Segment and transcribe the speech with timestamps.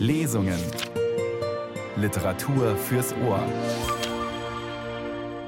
[0.00, 0.58] Lesungen.
[1.94, 3.44] Literatur fürs Ohr.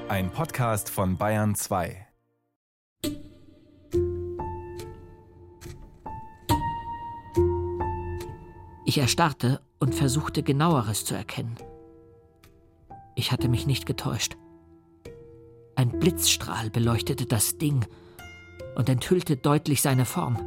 [0.07, 2.05] Ein Podcast von Bayern 2.
[8.85, 11.55] Ich erstarrte und versuchte genaueres zu erkennen.
[13.15, 14.37] Ich hatte mich nicht getäuscht.
[15.75, 17.87] Ein Blitzstrahl beleuchtete das Ding
[18.75, 20.37] und enthüllte deutlich seine Form.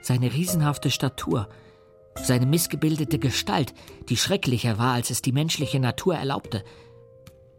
[0.00, 1.50] Seine riesenhafte Statur,
[2.22, 3.74] seine missgebildete Gestalt,
[4.08, 6.64] die schrecklicher war, als es die menschliche Natur erlaubte,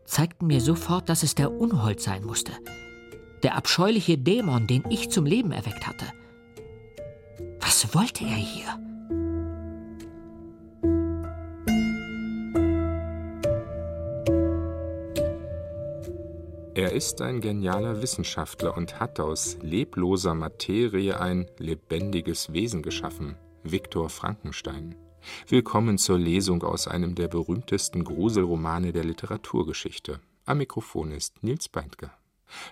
[0.05, 2.53] zeigten mir sofort, dass es der Unhold sein musste.
[3.43, 6.05] Der abscheuliche Dämon, den ich zum Leben erweckt hatte.
[7.59, 8.79] Was wollte er hier?
[16.77, 23.35] Er ist ein genialer Wissenschaftler und hat aus lebloser Materie ein lebendiges Wesen geschaffen,
[23.71, 24.95] Viktor Frankenstein.
[25.47, 30.19] Willkommen zur Lesung aus einem der berühmtesten Gruselromane der Literaturgeschichte.
[30.45, 32.11] Am Mikrofon ist Nils Beindker.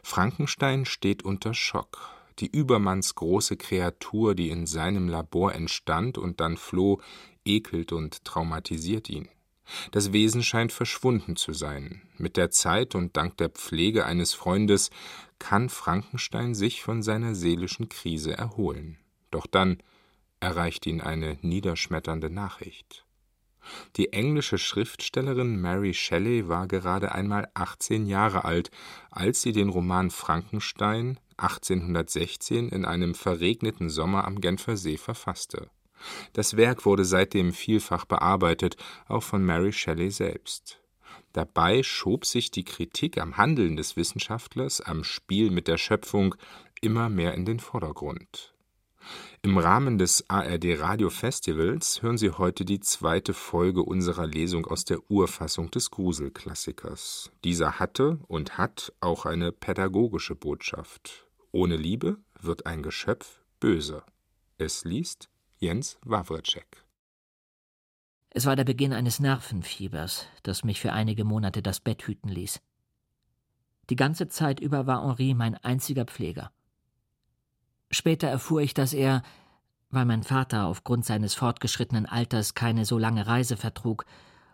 [0.04, 2.00] Frankenstein steht unter Schock.
[2.40, 7.02] Die übermannsgroße Kreatur, die in seinem Labor entstand und dann floh,
[7.46, 9.30] ekelt und traumatisiert ihn.
[9.92, 12.02] Das Wesen scheint verschwunden zu sein.
[12.18, 14.92] Mit der Zeit und dank der Pflege eines Freundes
[15.40, 18.98] kann Frankenstein sich von seiner seelischen Krise erholen.
[19.32, 19.80] Doch dann
[20.46, 23.04] erreicht ihn eine niederschmetternde Nachricht.
[23.96, 28.70] Die englische Schriftstellerin Mary Shelley war gerade einmal 18 Jahre alt,
[29.10, 35.72] als sie den Roman Frankenstein 1816 in einem verregneten Sommer am Genfer See verfasste.
[36.34, 40.80] Das Werk wurde seitdem vielfach bearbeitet, auch von Mary Shelley selbst.
[41.34, 46.36] Dabei schob sich die Kritik am Handeln des Wissenschaftlers, am Spiel mit der Schöpfung
[46.82, 48.55] immer mehr in den Vordergrund.
[49.42, 54.86] Im Rahmen des ARD Radio Festivals hören Sie heute die zweite Folge unserer Lesung aus
[54.86, 57.32] der Urfassung des Gruselklassikers.
[57.44, 61.28] Dieser hatte und hat auch eine pädagogische Botschaft.
[61.52, 64.04] Ohne Liebe wird ein Geschöpf böse.
[64.58, 65.30] Es liest
[65.60, 66.84] Jens Wawritschek.
[68.30, 72.60] Es war der Beginn eines Nervenfiebers, das mich für einige Monate das Bett hüten ließ.
[73.90, 76.52] Die ganze Zeit über war Henri mein einziger Pfleger.
[77.96, 79.24] Später erfuhr ich, dass er,
[79.90, 84.06] weil mein Vater aufgrund seines fortgeschrittenen Alters keine so lange Reise vertrug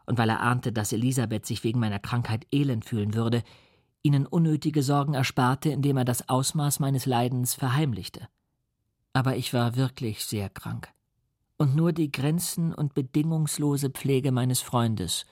[0.05, 3.41] und weil er ahnte, dass Elisabeth sich wegen meiner Krankheit elend fühlen würde,
[4.03, 8.27] ihnen unnötige Sorgen ersparte, indem er das Ausmaß meines Leidens verheimlichte.
[9.11, 10.89] Aber ich war wirklich sehr krank
[11.57, 15.25] und nur die grenzen- und bedingungslose Pflege meines Freundes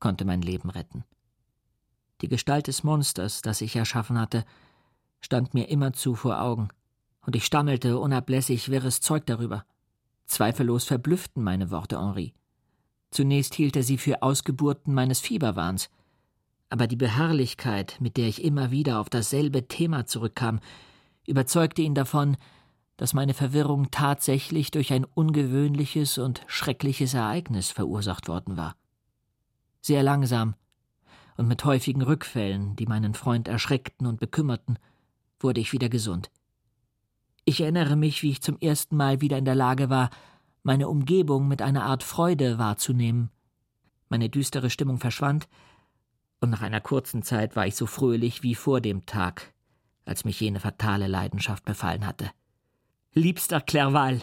[0.00, 1.04] konnte mein Leben retten.
[2.22, 4.46] Die Gestalt des Monsters, das ich erschaffen hatte,
[5.20, 6.70] stand mir immerzu vor Augen,
[7.24, 9.64] und ich stammelte unablässig wirres Zeug darüber.
[10.26, 12.34] Zweifellos verblüfften meine Worte Henri.
[13.10, 15.90] Zunächst hielt er sie für Ausgeburten meines Fieberwahns,
[16.70, 20.60] aber die Beharrlichkeit, mit der ich immer wieder auf dasselbe Thema zurückkam,
[21.26, 22.38] überzeugte ihn davon,
[22.96, 28.76] dass meine Verwirrung tatsächlich durch ein ungewöhnliches und schreckliches Ereignis verursacht worden war.
[29.80, 30.54] Sehr langsam
[31.36, 34.78] und mit häufigen Rückfällen, die meinen Freund erschreckten und bekümmerten,
[35.40, 36.30] wurde ich wieder gesund.
[37.44, 40.10] Ich erinnere mich, wie ich zum ersten Mal wieder in der Lage war,
[40.62, 43.30] meine Umgebung mit einer Art Freude wahrzunehmen.
[44.08, 45.48] Meine düstere Stimmung verschwand,
[46.40, 49.52] und nach einer kurzen Zeit war ich so fröhlich wie vor dem Tag,
[50.04, 52.30] als mich jene fatale Leidenschaft befallen hatte.
[53.12, 54.22] Liebster Clerval,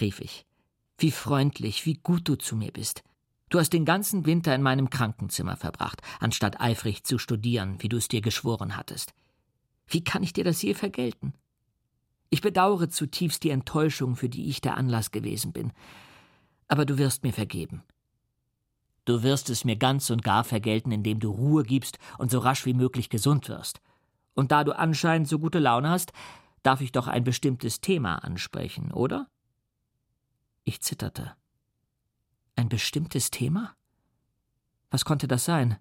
[0.00, 0.46] rief ich,
[0.96, 3.02] wie freundlich, wie gut du zu mir bist.
[3.50, 7.96] Du hast den ganzen Winter in meinem Krankenzimmer verbracht, anstatt eifrig zu studieren, wie du
[7.96, 9.12] es dir geschworen hattest.
[9.86, 11.34] Wie kann ich dir das je vergelten?
[12.30, 15.72] Ich bedauere zutiefst die Enttäuschung, für die ich der Anlass gewesen bin.
[16.68, 17.82] Aber du wirst mir vergeben.
[19.06, 22.66] Du wirst es mir ganz und gar vergelten, indem du Ruhe gibst und so rasch
[22.66, 23.80] wie möglich gesund wirst.
[24.34, 26.12] Und da du anscheinend so gute Laune hast,
[26.62, 29.26] darf ich doch ein bestimmtes Thema ansprechen, oder?
[30.64, 31.34] Ich zitterte.
[32.54, 33.74] Ein bestimmtes Thema?
[34.90, 35.78] Was konnte das sein?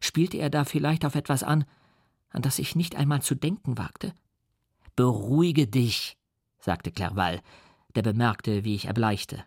[0.00, 1.64] Spielte er da vielleicht auf etwas an,
[2.28, 4.14] an das ich nicht einmal zu denken wagte?
[4.96, 6.16] Beruhige dich,
[6.58, 7.40] sagte Clerval,
[7.94, 9.44] der bemerkte, wie ich erbleichte.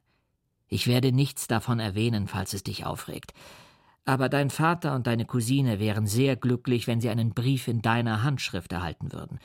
[0.68, 3.34] Ich werde nichts davon erwähnen, falls es dich aufregt.
[4.06, 8.24] Aber dein Vater und deine Cousine wären sehr glücklich, wenn sie einen Brief in deiner
[8.24, 9.40] Handschrift erhalten würden.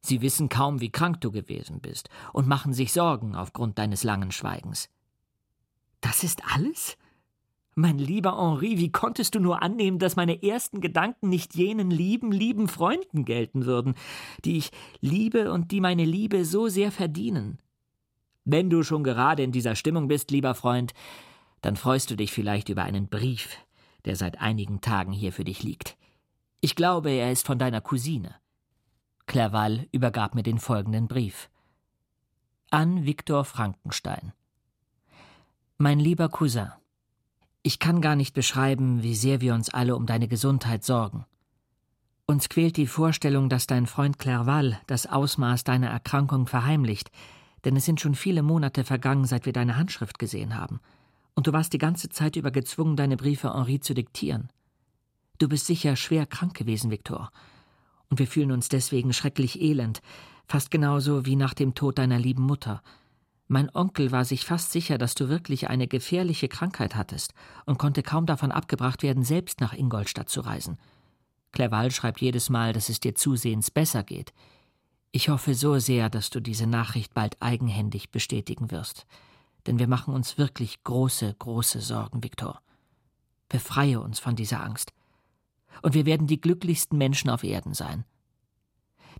[0.00, 4.32] Sie wissen kaum, wie krank du gewesen bist und machen sich Sorgen aufgrund deines langen
[4.32, 4.90] Schweigens.
[6.02, 6.98] Das ist alles?
[7.76, 12.30] Mein lieber Henri, wie konntest du nur annehmen, dass meine ersten Gedanken nicht jenen lieben,
[12.30, 13.94] lieben Freunden gelten würden,
[14.44, 17.58] die ich liebe und die meine Liebe so sehr verdienen?
[18.44, 20.92] Wenn du schon gerade in dieser Stimmung bist, lieber Freund,
[21.62, 23.56] dann freust du dich vielleicht über einen Brief,
[24.04, 25.96] der seit einigen Tagen hier für dich liegt.
[26.60, 28.36] Ich glaube, er ist von deiner Cousine.
[29.26, 31.48] Clerval übergab mir den folgenden Brief.
[32.70, 34.32] An Viktor Frankenstein.
[35.78, 36.70] Mein lieber Cousin,
[37.66, 41.24] ich kann gar nicht beschreiben, wie sehr wir uns alle um deine Gesundheit sorgen.
[42.26, 47.10] Uns quält die Vorstellung, dass dein Freund Clerval das Ausmaß deiner Erkrankung verheimlicht,
[47.64, 50.78] denn es sind schon viele Monate vergangen, seit wir deine Handschrift gesehen haben,
[51.34, 54.50] und du warst die ganze Zeit über gezwungen, deine Briefe Henri zu diktieren.
[55.38, 57.30] Du bist sicher schwer krank gewesen, Viktor,
[58.10, 60.02] und wir fühlen uns deswegen schrecklich elend,
[60.46, 62.82] fast genauso wie nach dem Tod deiner lieben Mutter.
[63.46, 67.34] Mein Onkel war sich fast sicher, dass du wirklich eine gefährliche Krankheit hattest
[67.66, 70.78] und konnte kaum davon abgebracht werden, selbst nach Ingolstadt zu reisen.
[71.52, 74.32] Clerval schreibt jedes Mal, dass es dir zusehends besser geht.
[75.12, 79.06] Ich hoffe so sehr, dass du diese Nachricht bald eigenhändig bestätigen wirst.
[79.66, 82.60] Denn wir machen uns wirklich große, große Sorgen, Viktor.
[83.48, 84.92] Befreie uns von dieser Angst.
[85.82, 88.04] Und wir werden die glücklichsten Menschen auf Erden sein.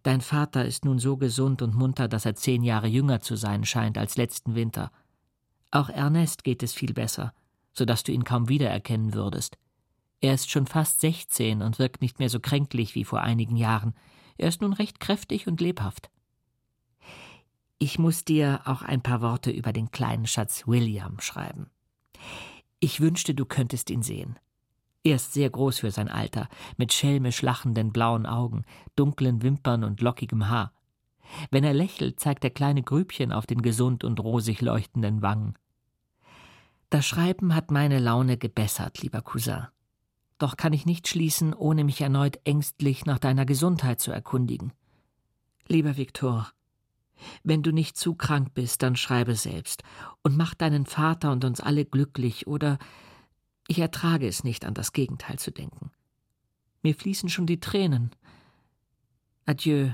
[0.04, 3.64] Dein Vater ist nun so gesund und munter, dass er zehn Jahre jünger zu sein
[3.64, 4.92] scheint als letzten Winter.
[5.70, 7.32] Auch Ernest geht es viel besser,
[7.72, 9.56] so dass du ihn kaum wiedererkennen würdest.
[10.20, 13.94] Er ist schon fast sechzehn und wirkt nicht mehr so kränklich wie vor einigen Jahren.
[14.36, 16.10] Er ist nun recht kräftig und lebhaft.
[17.78, 21.70] Ich muss dir auch ein paar Worte über den kleinen Schatz William schreiben.
[22.78, 24.38] Ich wünschte, du könntest ihn sehen.
[25.04, 26.48] Er ist sehr groß für sein Alter,
[26.78, 28.64] mit schelmisch lachenden blauen Augen,
[28.96, 30.72] dunklen Wimpern und lockigem Haar.
[31.50, 35.54] Wenn er lächelt, zeigt er kleine Grübchen auf den gesund und rosig leuchtenden Wangen.
[36.88, 39.66] Das Schreiben hat meine Laune gebessert, lieber Cousin.
[40.38, 44.72] Doch kann ich nicht schließen, ohne mich erneut ängstlich nach deiner Gesundheit zu erkundigen.
[45.68, 46.48] Lieber Viktor,
[47.42, 49.82] wenn du nicht zu krank bist, dann schreibe selbst
[50.22, 52.78] und mach deinen Vater und uns alle glücklich oder
[53.66, 55.90] ich ertrage es nicht, an das Gegenteil zu denken.
[56.82, 58.10] Mir fließen schon die Tränen.
[59.46, 59.90] Adieu,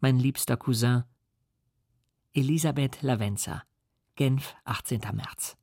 [0.00, 1.04] mein liebster Cousin.
[2.32, 3.62] Elisabeth Lavenza,
[4.14, 5.00] Genf, 18.
[5.12, 5.56] März.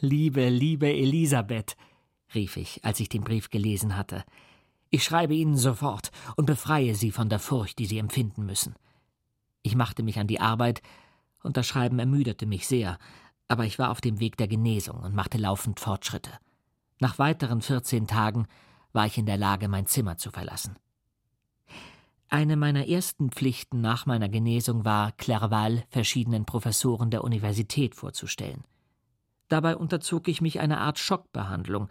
[0.00, 1.76] Liebe, liebe Elisabeth,
[2.34, 4.24] rief ich, als ich den Brief gelesen hatte.
[4.90, 8.74] Ich schreibe Ihnen sofort und befreie Sie von der Furcht, die Sie empfinden müssen.
[9.62, 10.82] Ich machte mich an die Arbeit,
[11.42, 12.98] und das Schreiben ermüdete mich sehr,
[13.50, 16.30] aber ich war auf dem Weg der Genesung und machte laufend Fortschritte.
[17.00, 18.46] Nach weiteren vierzehn Tagen
[18.92, 20.76] war ich in der Lage, mein Zimmer zu verlassen.
[22.28, 28.62] Eine meiner ersten Pflichten nach meiner Genesung war, Clerval verschiedenen Professoren der Universität vorzustellen.
[29.48, 31.88] Dabei unterzog ich mich einer Art Schockbehandlung,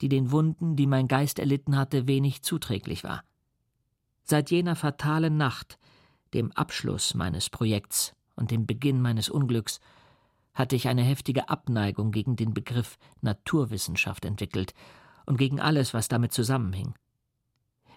[0.00, 3.22] die den Wunden, die mein Geist erlitten hatte, wenig zuträglich war.
[4.24, 5.78] Seit jener fatalen Nacht,
[6.34, 9.78] dem Abschluss meines Projekts und dem Beginn meines Unglücks,
[10.58, 14.74] hatte ich eine heftige Abneigung gegen den Begriff Naturwissenschaft entwickelt
[15.24, 16.94] und gegen alles, was damit zusammenhing.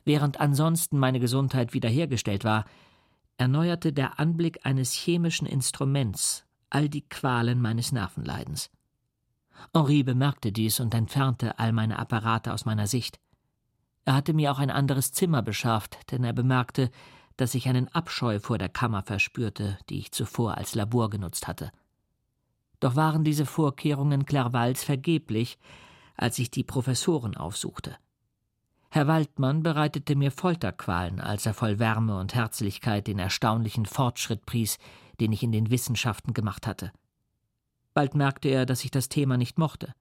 [0.05, 2.65] Während ansonsten meine Gesundheit wiederhergestellt war,
[3.37, 8.69] erneuerte der Anblick eines chemischen Instruments all die Qualen meines Nervenleidens.
[9.73, 13.19] Henri bemerkte dies und entfernte all meine Apparate aus meiner Sicht.
[14.05, 16.91] Er hatte mir auch ein anderes Zimmer beschafft, denn er bemerkte,
[17.37, 21.71] dass ich einen Abscheu vor der Kammer verspürte, die ich zuvor als Labor genutzt hatte.
[22.81, 25.57] Doch waren diese Vorkehrungen Clervals vergeblich,
[26.17, 27.95] als ich die Professoren aufsuchte.
[28.89, 34.79] Herr Waldmann bereitete mir Folterqualen, als er voll Wärme und Herzlichkeit den erstaunlichen Fortschritt pries,
[35.21, 36.91] den ich in den Wissenschaften gemacht hatte.
[37.93, 39.93] Bald merkte er, dass ich das Thema nicht mochte.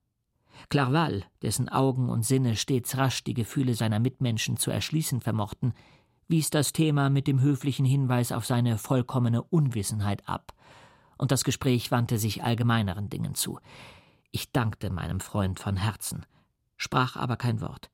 [0.71, 5.75] Clerval, dessen Augen und Sinne stets rasch die Gefühle seiner Mitmenschen zu erschließen vermochten,
[6.29, 10.55] wies das Thema mit dem höflichen Hinweis auf seine vollkommene Unwissenheit ab
[11.21, 13.61] und das Gespräch wandte sich allgemeineren Dingen zu.
[14.31, 16.25] Ich dankte meinem Freund von Herzen,
[16.79, 17.91] sprach aber kein Wort.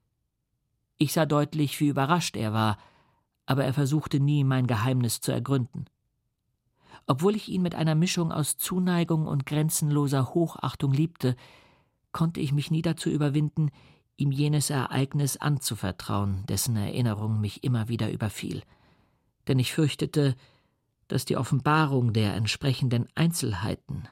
[0.97, 2.79] Ich sah deutlich, wie überrascht er war,
[3.45, 5.87] aber er versuchte nie, mein Geheimnis zu ergründen.
[7.09, 11.35] Obwohl ich ihn mit einer Mischung aus Zuneigung und grenzenloser Hochachtung liebte,
[12.13, 13.71] konnte ich mich nie dazu überwinden,
[14.17, 18.63] ihm jenes Ereignis anzuvertrauen, dessen Erinnerung mich immer wieder überfiel.
[19.49, 20.37] Denn ich fürchtete,
[21.09, 24.09] dass die Offenbarung der entsprechenden Einzelheiten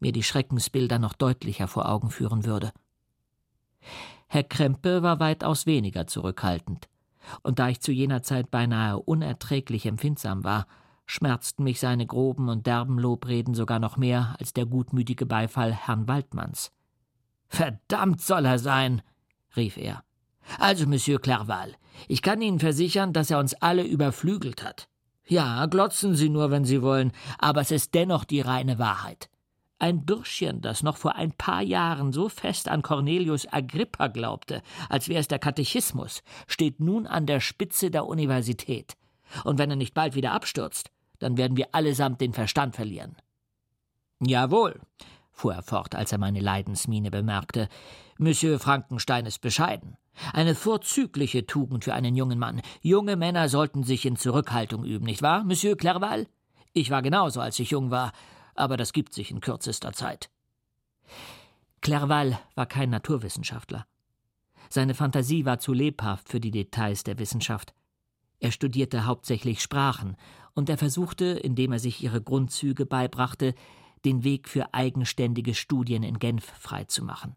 [0.00, 2.72] mir die Schreckensbilder noch deutlicher vor Augen führen würde.
[4.28, 6.88] Herr Krempe war weitaus weniger zurückhaltend,
[7.42, 10.66] und da ich zu jener Zeit beinahe unerträglich empfindsam war,
[11.06, 16.08] schmerzten mich seine groben und derben Lobreden sogar noch mehr als der gutmütige Beifall Herrn
[16.08, 16.72] Waldmanns.
[17.48, 19.02] Verdammt soll er sein,
[19.56, 20.02] rief er.
[20.58, 21.74] Also, Monsieur Clerval,
[22.08, 24.88] ich kann Ihnen versichern, dass er uns alle überflügelt hat.
[25.28, 29.28] Ja, glotzen Sie nur, wenn Sie wollen, aber es ist dennoch die reine Wahrheit.
[29.78, 35.08] Ein Bürschchen, das noch vor ein paar Jahren so fest an Cornelius Agrippa glaubte, als
[35.08, 38.96] wäre es der Katechismus, steht nun an der Spitze der Universität.
[39.44, 43.16] Und wenn er nicht bald wieder abstürzt, dann werden wir allesamt den Verstand verlieren.
[44.20, 44.80] Jawohl,
[45.32, 47.68] fuhr er fort, als er meine Leidensmiene bemerkte,
[48.16, 49.98] Monsieur Frankenstein ist bescheiden.
[50.32, 52.62] Eine vorzügliche Tugend für einen jungen Mann.
[52.80, 56.26] Junge Männer sollten sich in Zurückhaltung üben, nicht wahr, Monsieur Clerval?
[56.72, 58.12] Ich war genauso, als ich jung war,
[58.54, 60.30] aber das gibt sich in kürzester Zeit.
[61.80, 63.86] Clerval war kein Naturwissenschaftler.
[64.68, 67.74] Seine Fantasie war zu lebhaft für die Details der Wissenschaft.
[68.40, 70.16] Er studierte hauptsächlich Sprachen,
[70.54, 73.54] und er versuchte, indem er sich ihre Grundzüge beibrachte,
[74.04, 77.36] den Weg für eigenständige Studien in Genf freizumachen.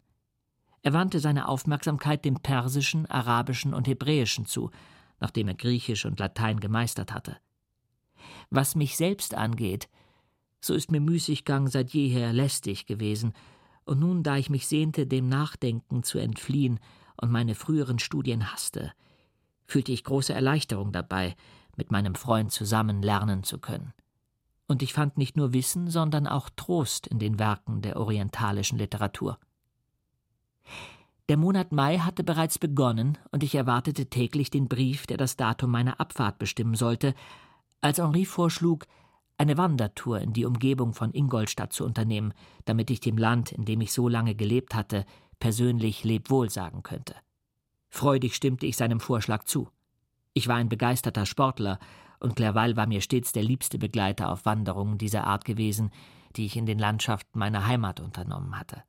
[0.82, 4.70] Er wandte seine Aufmerksamkeit dem Persischen, Arabischen und Hebräischen zu,
[5.20, 7.36] nachdem er Griechisch und Latein gemeistert hatte.
[8.50, 9.88] Was mich selbst angeht,
[10.60, 13.32] so ist mir Müßiggang seit jeher lästig gewesen,
[13.84, 16.78] und nun, da ich mich sehnte, dem Nachdenken zu entfliehen
[17.16, 18.92] und meine früheren Studien hasste,
[19.66, 21.34] fühlte ich große Erleichterung dabei,
[21.76, 23.92] mit meinem Freund zusammen lernen zu können.
[24.68, 29.38] Und ich fand nicht nur Wissen, sondern auch Trost in den Werken der orientalischen Literatur.
[31.28, 35.70] Der Monat Mai hatte bereits begonnen, und ich erwartete täglich den Brief, der das Datum
[35.70, 37.14] meiner Abfahrt bestimmen sollte,
[37.80, 38.86] als Henri vorschlug,
[39.38, 43.80] eine Wandertour in die Umgebung von Ingolstadt zu unternehmen, damit ich dem Land, in dem
[43.80, 45.06] ich so lange gelebt hatte,
[45.38, 47.14] persönlich Lebwohl sagen könnte.
[47.88, 49.68] Freudig stimmte ich seinem Vorschlag zu.
[50.34, 51.78] Ich war ein begeisterter Sportler,
[52.18, 55.90] und Clerval war mir stets der liebste Begleiter auf Wanderungen dieser Art gewesen,
[56.36, 58.82] die ich in den Landschaften meiner Heimat unternommen hatte.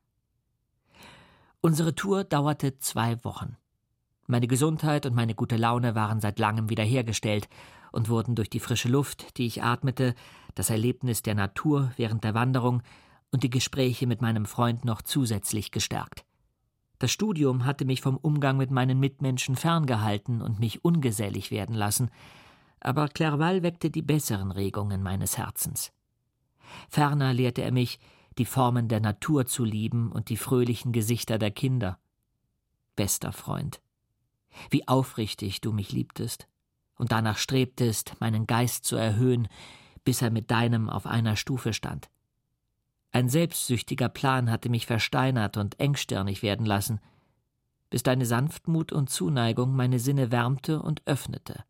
[1.64, 3.56] Unsere Tour dauerte zwei Wochen.
[4.26, 7.48] Meine Gesundheit und meine gute Laune waren seit langem wiederhergestellt
[7.92, 10.16] und wurden durch die frische Luft, die ich atmete,
[10.56, 12.82] das Erlebnis der Natur während der Wanderung
[13.30, 16.26] und die Gespräche mit meinem Freund noch zusätzlich gestärkt.
[16.98, 22.10] Das Studium hatte mich vom Umgang mit meinen Mitmenschen ferngehalten und mich ungesellig werden lassen,
[22.80, 25.92] aber Clerval weckte die besseren Regungen meines Herzens.
[26.90, 28.00] Ferner lehrte er mich,
[28.42, 32.00] die Formen der Natur zu lieben und die fröhlichen Gesichter der Kinder.
[32.96, 33.84] Bester Freund,
[34.72, 36.48] wie aufrichtig du mich liebtest
[36.96, 39.48] und danach strebtest, meinen Geist zu erhöhen,
[40.06, 42.10] bis er mit deinem auf einer Stufe stand.
[43.12, 47.00] Ein selbstsüchtiger Plan hatte mich versteinert und engstirnig werden lassen,
[47.92, 51.64] bis deine Sanftmut und Zuneigung meine Sinne wärmte und öffnete.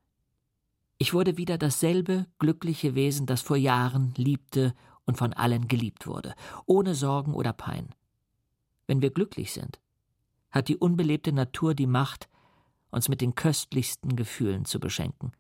[0.97, 4.73] Ich wurde wieder dasselbe glückliche Wesen, das vor Jahren liebte
[5.05, 6.33] und von allen geliebt wurde,
[6.65, 7.89] ohne Sorgen oder Pein.
[8.87, 9.79] Wenn wir glücklich sind,
[10.51, 12.29] hat die unbelebte Natur die Macht,
[12.91, 15.31] uns mit den köstlichsten Gefühlen zu beschenken.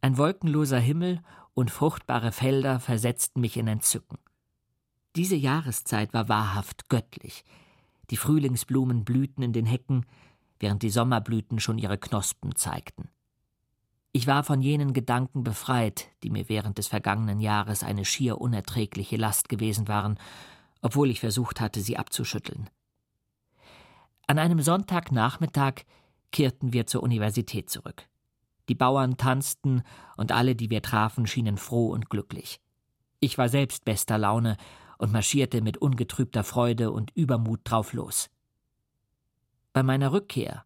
[0.00, 1.22] Ein wolkenloser Himmel
[1.54, 4.18] und fruchtbare Felder versetzten mich in Entzücken.
[5.16, 7.44] Diese Jahreszeit war wahrhaft göttlich.
[8.10, 10.06] Die Frühlingsblumen blühten in den Hecken,
[10.60, 13.08] während die Sommerblüten schon ihre Knospen zeigten.
[14.18, 19.16] Ich war von jenen Gedanken befreit, die mir während des vergangenen Jahres eine schier unerträgliche
[19.16, 20.18] Last gewesen waren,
[20.82, 22.68] obwohl ich versucht hatte, sie abzuschütteln.
[24.26, 25.84] An einem Sonntagnachmittag
[26.32, 28.08] kehrten wir zur Universität zurück.
[28.68, 29.84] Die Bauern tanzten,
[30.16, 32.60] und alle, die wir trafen, schienen froh und glücklich.
[33.20, 34.56] Ich war selbst bester Laune
[34.98, 38.30] und marschierte mit ungetrübter Freude und Übermut drauf los.
[39.72, 40.64] Bei meiner Rückkehr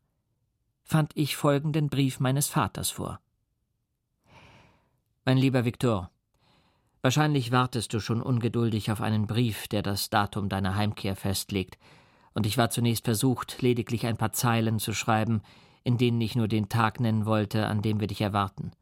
[0.85, 3.21] fand ich folgenden Brief meines Vaters vor.
[5.25, 6.11] Mein lieber Viktor,
[7.01, 11.79] wahrscheinlich wartest du schon ungeduldig auf einen Brief, der das Datum deiner Heimkehr festlegt,
[12.35, 15.43] und ich war zunächst versucht, lediglich ein paar Zeilen zu schreiben,
[15.85, 18.73] in denen ich nur den Tag nennen wollte, an dem wir dich erwarten.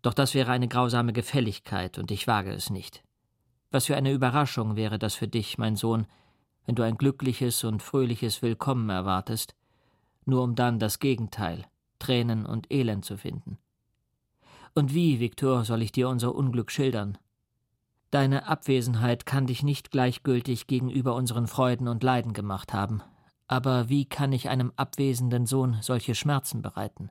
[0.00, 3.02] Doch das wäre eine grausame Gefälligkeit, und ich wage es nicht.
[3.70, 6.06] Was für eine Überraschung wäre das für dich, mein Sohn,
[6.64, 9.54] wenn du ein glückliches und fröhliches Willkommen erwartest,
[10.24, 11.66] nur um dann das Gegenteil,
[11.98, 13.58] Tränen und Elend zu finden.
[14.74, 17.18] Und wie, Viktor, soll ich dir unser Unglück schildern?
[18.10, 23.02] Deine Abwesenheit kann dich nicht gleichgültig gegenüber unseren Freuden und Leiden gemacht haben.
[23.46, 27.10] Aber wie kann ich einem abwesenden Sohn solche Schmerzen bereiten?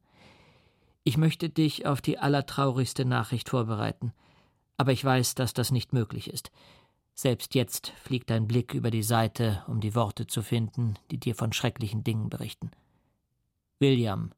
[1.04, 4.14] Ich möchte dich auf die allertraurigste Nachricht vorbereiten,
[4.78, 6.52] aber ich weiß, dass das nicht möglich ist.
[7.14, 11.36] Selbst jetzt fliegt dein Blick über die Seite, um die Worte zu finden, die dir
[11.36, 12.72] von schrecklichen Dingen berichten.
[13.80, 14.32] William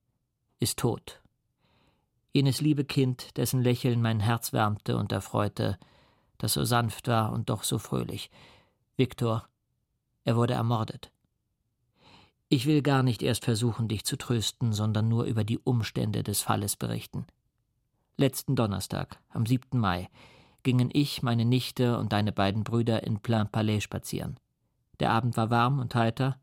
[0.60, 1.21] ist tot.
[2.34, 5.78] Jenes liebe Kind, dessen Lächeln mein Herz wärmte und erfreute,
[6.38, 8.32] das so sanft war und doch so fröhlich.
[8.96, 9.48] Viktor,
[10.24, 11.12] er wurde ermordet.
[12.48, 16.42] Ich will gar nicht erst versuchen, dich zu trösten, sondern nur über die Umstände des
[16.42, 17.26] Falles berichten.
[18.18, 19.80] Letzten Donnerstag, am 7.
[19.80, 20.10] Mai,
[20.64, 24.38] gingen ich, meine Nichte und deine beiden Brüder in Plain Palais spazieren.
[25.00, 26.38] Der Abend war warm und heiter,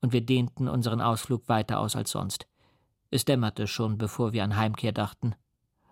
[0.00, 2.46] und wir dehnten unseren Ausflug weiter aus als sonst.
[3.12, 5.34] Es dämmerte schon, bevor wir an Heimkehr dachten.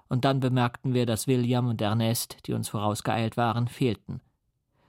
[0.09, 4.23] Und dann bemerkten wir, dass William und Ernest, die uns vorausgeeilt waren, fehlten.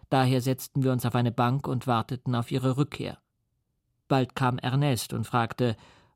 [0.10, 3.18] Daher setzten wir uns auf eine Bank und warteten auf ihre Rückkehr.
[4.08, 5.76] Bald kam Ernest und fragte,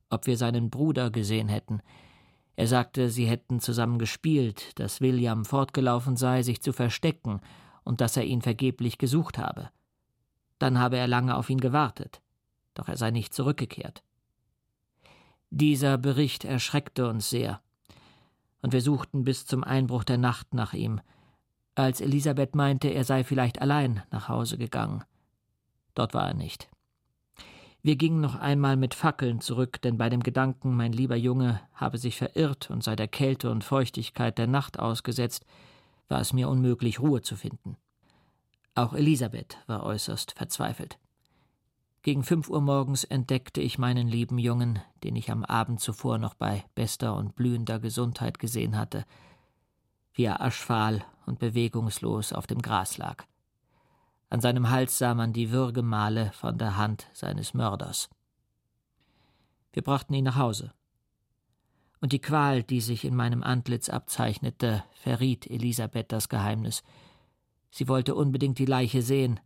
[0.10, 1.82] ob wir seinen Bruder gesehen hätten.
[2.56, 7.42] Er sagte, sie hätten zusammen gespielt, dass William fortgelaufen sei, sich zu verstecken,
[7.84, 9.70] und dass er ihn vergeblich gesucht habe.
[10.60, 12.22] Dann habe er lange auf ihn gewartet,
[12.74, 14.02] doch er sei nicht zurückgekehrt.
[15.58, 17.62] Dieser Bericht erschreckte uns sehr,
[18.62, 21.00] und wir suchten bis zum Einbruch der Nacht nach ihm,
[21.76, 25.06] als Elisabeth meinte, er sei vielleicht allein nach Hause gegangen.
[25.94, 26.68] Dort war er nicht.
[27.82, 32.00] Wir gingen noch einmal mit Fackeln zurück, denn bei dem Gedanken, mein lieber Junge habe
[32.00, 35.46] sich verirrt und sei der Kälte und Feuchtigkeit der Nacht ausgesetzt,
[36.10, 37.78] war es mir unmöglich, Ruhe zu finden.
[38.74, 41.00] Auch Elisabeth war äußerst verzweifelt.
[42.06, 46.36] Gegen fünf Uhr morgens entdeckte ich meinen lieben Jungen, den ich am Abend zuvor noch
[46.36, 49.06] bei bester und blühender Gesundheit gesehen hatte,
[50.14, 53.26] wie er aschfahl und bewegungslos auf dem Gras lag.
[54.30, 58.08] An seinem Hals sah man die Würgemale von der Hand seines Mörders.
[59.74, 60.76] Wir brachten ihn nach Hause.
[62.02, 66.84] Und die Qual, die sich in meinem Antlitz abzeichnete, verriet Elisabeth das Geheimnis.
[67.72, 69.40] Sie wollte unbedingt die Leiche sehen.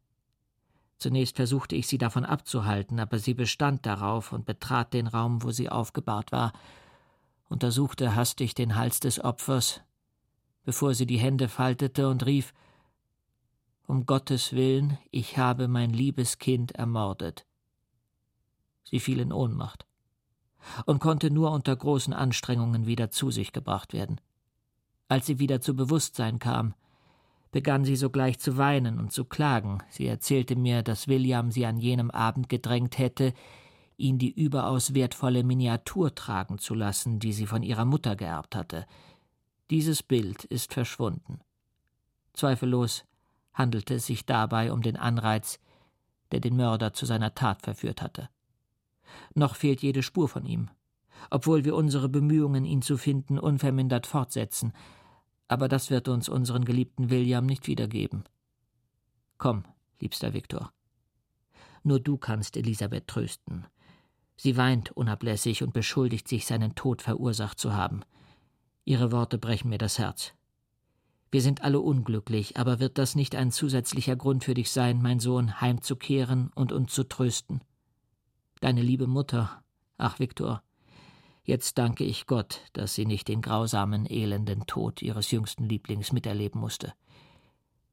[0.99, 5.51] Zunächst versuchte ich sie davon abzuhalten, aber sie bestand darauf und betrat den Raum, wo
[5.51, 6.51] sie aufgebahrt war,
[7.47, 9.81] untersuchte hastig den Hals des Opfers,
[10.65, 12.53] bevor sie die Hände faltete und rief
[13.87, 17.47] um Gottes willen, ich habe mein liebes Kind ermordet.
[18.83, 19.87] Sie fiel in Ohnmacht
[20.85, 24.21] und konnte nur unter großen Anstrengungen wieder zu sich gebracht werden.
[25.07, 26.75] Als sie wieder zu Bewusstsein kam,
[27.51, 29.79] begann sie sogleich zu weinen und zu klagen.
[29.89, 33.33] Sie erzählte mir, dass William sie an jenem Abend gedrängt hätte,
[33.97, 38.85] ihn die überaus wertvolle Miniatur tragen zu lassen, die sie von ihrer Mutter geerbt hatte.
[39.69, 41.41] Dieses Bild ist verschwunden.
[42.33, 43.05] Zweifellos
[43.53, 45.59] handelte es sich dabei um den Anreiz,
[46.31, 48.29] der den Mörder zu seiner Tat verführt hatte.
[49.33, 50.69] Noch fehlt jede Spur von ihm,
[51.29, 54.73] obwohl wir unsere Bemühungen, ihn zu finden, unvermindert fortsetzen,
[55.49, 58.23] aber das wird uns unseren geliebten William nicht wiedergeben.
[59.37, 59.65] Komm,
[59.99, 60.71] liebster Viktor.
[61.83, 63.65] Nur du kannst Elisabeth trösten.
[64.37, 68.01] Sie weint unablässig und beschuldigt sich, seinen Tod verursacht zu haben.
[68.85, 70.33] Ihre Worte brechen mir das Herz.
[71.31, 75.19] Wir sind alle unglücklich, aber wird das nicht ein zusätzlicher Grund für dich sein, mein
[75.19, 77.61] Sohn, heimzukehren und uns zu trösten?
[78.61, 79.63] Deine liebe Mutter,
[79.97, 80.63] ach Viktor,
[81.49, 86.61] jetzt danke ich Gott, dass sie nicht den grausamen, elenden Tod ihres jüngsten Lieblings miterleben
[86.61, 86.93] musste.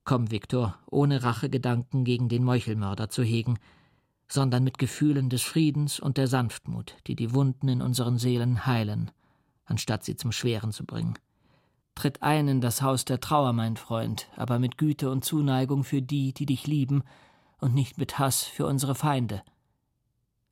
[0.04, 3.58] Komm, Viktor, ohne Rachegedanken gegen den Meuchelmörder zu hegen,
[4.28, 9.10] sondern mit Gefühlen des Friedens und der Sanftmut, die die Wunden in unseren Seelen heilen,
[9.64, 11.18] anstatt sie zum Schweren zu bringen.
[11.94, 16.02] Tritt ein in das Haus der Trauer, mein Freund, aber mit Güte und Zuneigung für
[16.02, 17.02] die, die dich lieben,
[17.58, 19.42] und nicht mit Hass für unsere Feinde.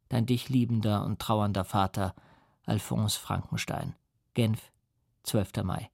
[0.08, 2.14] Dein dich liebender und trauernder Vater,
[2.66, 3.94] Alphonse Frankenstein.
[4.35, 4.72] Genf,
[5.24, 5.62] 12.
[5.64, 5.90] Mai.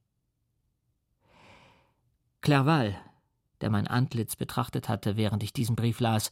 [2.40, 2.96] Clerval,
[3.60, 6.30] der mein Antlitz betrachtet hatte, während ich diesen Brief las,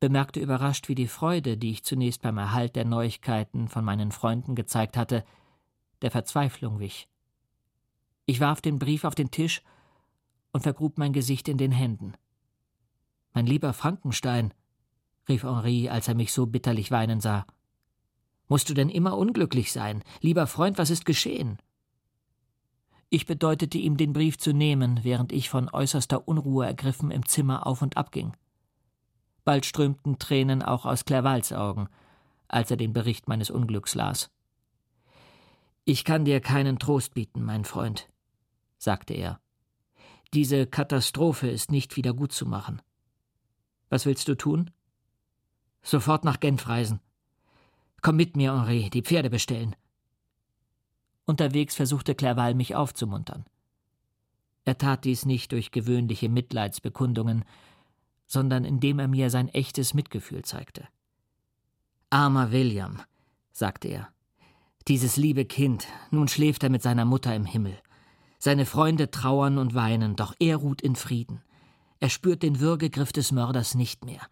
[0.00, 4.54] bemerkte überrascht, wie die Freude, die ich zunächst beim Erhalt der Neuigkeiten von meinen Freunden
[4.54, 5.24] gezeigt hatte,
[6.00, 7.08] der Verzweiflung wich.
[8.26, 9.62] Ich warf den Brief auf den Tisch
[10.50, 12.14] und vergrub mein Gesicht in den Händen.
[13.32, 14.52] Mein lieber Frankenstein,
[15.28, 17.46] rief Henri, als er mich so bitterlich weinen sah.
[18.48, 20.02] Musst du denn immer unglücklich sein?
[20.20, 21.58] Lieber Freund, was ist geschehen?
[23.08, 27.66] Ich bedeutete ihm, den Brief zu nehmen, während ich von äußerster Unruhe ergriffen im Zimmer
[27.66, 28.32] auf und ab ging.
[29.44, 31.88] Bald strömten Tränen auch aus Clervals Augen,
[32.48, 34.30] als er den Bericht meines Unglücks las.
[35.84, 38.08] Ich kann dir keinen Trost bieten, mein Freund
[38.82, 39.40] sagte er.
[40.34, 42.82] Diese Katastrophe ist nicht wieder gut zu machen.
[43.88, 44.70] Was willst du tun?
[45.82, 47.00] Sofort nach Genf reisen.
[48.02, 49.76] Komm mit mir, Henri, die Pferde bestellen.
[51.24, 53.44] Unterwegs versuchte Clerval mich aufzumuntern.
[54.64, 57.44] Er tat dies nicht durch gewöhnliche Mitleidsbekundungen,
[58.26, 60.88] sondern indem er mir sein echtes Mitgefühl zeigte.
[62.10, 63.00] Armer William,
[63.52, 64.08] sagte er,
[64.88, 67.78] dieses liebe Kind, nun schläft er mit seiner Mutter im Himmel.
[68.38, 71.40] Seine Freunde trauern und weinen, doch er ruht in Frieden.
[72.00, 74.22] Er spürt den Würgegriff des Mörders nicht mehr.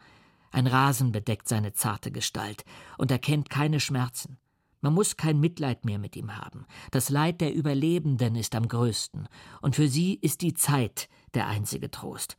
[0.50, 2.64] Ein Rasen bedeckt seine zarte Gestalt,
[2.98, 4.38] und er kennt keine Schmerzen.
[4.80, 6.66] Man muss kein Mitleid mehr mit ihm haben.
[6.90, 9.28] Das Leid der Überlebenden ist am größten,
[9.60, 12.36] und für sie ist die Zeit der einzige Trost.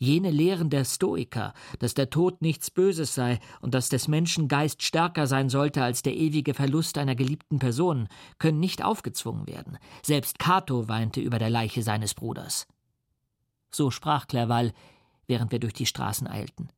[0.00, 4.82] Jene Lehren der Stoiker, dass der Tod nichts Böses sei und dass des Menschen Geist
[4.82, 9.76] stärker sein sollte als der ewige Verlust einer geliebten Person, können nicht aufgezwungen werden.
[10.04, 12.68] Selbst Cato weinte über der Leiche seines Bruders.
[13.72, 14.72] So sprach Clerval,
[15.26, 16.70] während wir durch die Straßen eilten.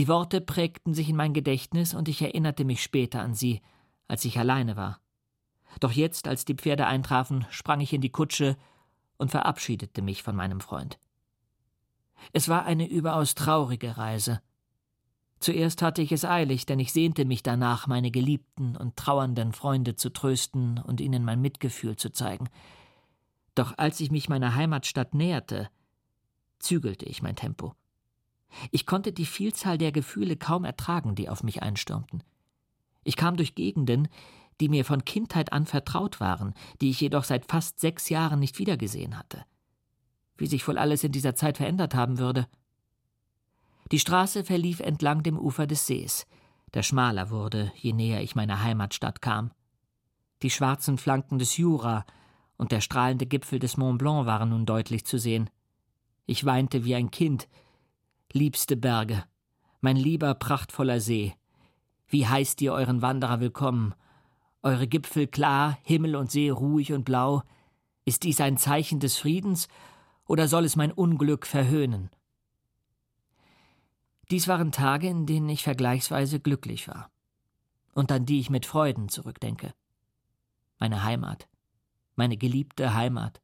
[0.00, 3.60] Die Worte prägten sich in mein Gedächtnis und ich erinnerte mich später an sie,
[4.08, 4.98] als ich alleine war.
[5.78, 8.56] Doch jetzt, als die Pferde eintrafen, sprang ich in die Kutsche
[9.18, 10.98] und verabschiedete mich von meinem Freund.
[12.32, 14.40] Es war eine überaus traurige Reise.
[15.38, 19.96] Zuerst hatte ich es eilig, denn ich sehnte mich danach, meine geliebten und trauernden Freunde
[19.96, 22.48] zu trösten und ihnen mein Mitgefühl zu zeigen.
[23.54, 25.68] Doch als ich mich meiner Heimatstadt näherte,
[26.58, 27.74] zügelte ich mein Tempo.
[28.70, 32.22] Ich konnte die Vielzahl der Gefühle kaum ertragen, die auf mich einstürmten.
[33.04, 34.08] Ich kam durch Gegenden,
[34.60, 38.58] die mir von Kindheit an vertraut waren, die ich jedoch seit fast sechs Jahren nicht
[38.58, 39.44] wiedergesehen hatte
[40.40, 42.48] wie sich wohl alles in dieser Zeit verändert haben würde.
[43.92, 46.26] Die Straße verlief entlang dem Ufer des Sees,
[46.72, 49.50] der schmaler wurde, je näher ich meiner Heimatstadt kam.
[50.42, 52.06] Die schwarzen Flanken des Jura
[52.56, 55.50] und der strahlende Gipfel des Mont Blanc waren nun deutlich zu sehen.
[56.24, 57.48] Ich weinte wie ein Kind.
[58.32, 59.24] Liebste Berge,
[59.80, 61.34] mein lieber prachtvoller See,
[62.06, 63.92] wie heißt ihr euren Wanderer willkommen?
[64.62, 67.42] Eure Gipfel klar, Himmel und See ruhig und blau.
[68.04, 69.66] Ist dies ein Zeichen des Friedens
[70.26, 72.08] oder soll es mein Unglück verhöhnen?
[74.30, 77.10] Dies waren Tage, in denen ich vergleichsweise glücklich war
[77.94, 79.74] und an die ich mit Freuden zurückdenke.
[80.78, 81.48] Meine Heimat,
[82.14, 83.40] meine geliebte Heimat.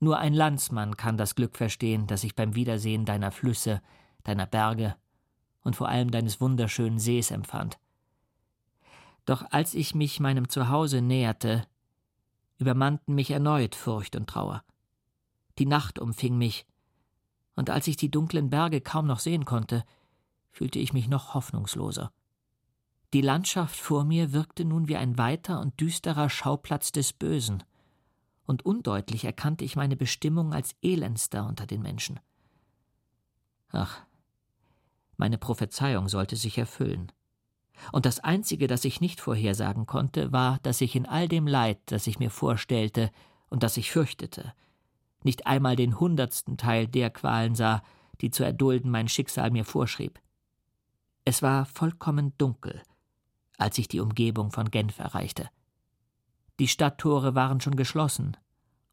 [0.00, 3.80] Nur ein Landsmann kann das Glück verstehen, das ich beim Wiedersehen deiner Flüsse,
[4.22, 4.96] deiner Berge
[5.62, 7.78] und vor allem deines wunderschönen Sees empfand.
[9.24, 11.66] Doch als ich mich meinem Zuhause näherte,
[12.58, 14.62] übermannten mich erneut Furcht und Trauer.
[15.58, 16.66] Die Nacht umfing mich,
[17.56, 19.84] und als ich die dunklen Berge kaum noch sehen konnte,
[20.50, 22.12] fühlte ich mich noch hoffnungsloser.
[23.12, 27.62] Die Landschaft vor mir wirkte nun wie ein weiter und düsterer Schauplatz des Bösen,
[28.46, 32.20] und undeutlich erkannte ich meine Bestimmung als Elendster unter den Menschen.
[33.70, 34.02] Ach,
[35.16, 37.10] meine Prophezeiung sollte sich erfüllen.
[37.92, 41.78] Und das Einzige, das ich nicht vorhersagen konnte, war, dass ich in all dem Leid,
[41.86, 43.10] das ich mir vorstellte
[43.48, 44.54] und das ich fürchtete,
[45.22, 47.82] nicht einmal den hundertsten Teil der Qualen sah,
[48.20, 50.20] die zu erdulden mein Schicksal mir vorschrieb.
[51.24, 52.82] Es war vollkommen dunkel,
[53.56, 55.48] als ich die Umgebung von Genf erreichte.
[56.60, 58.36] Die Stadttore waren schon geschlossen,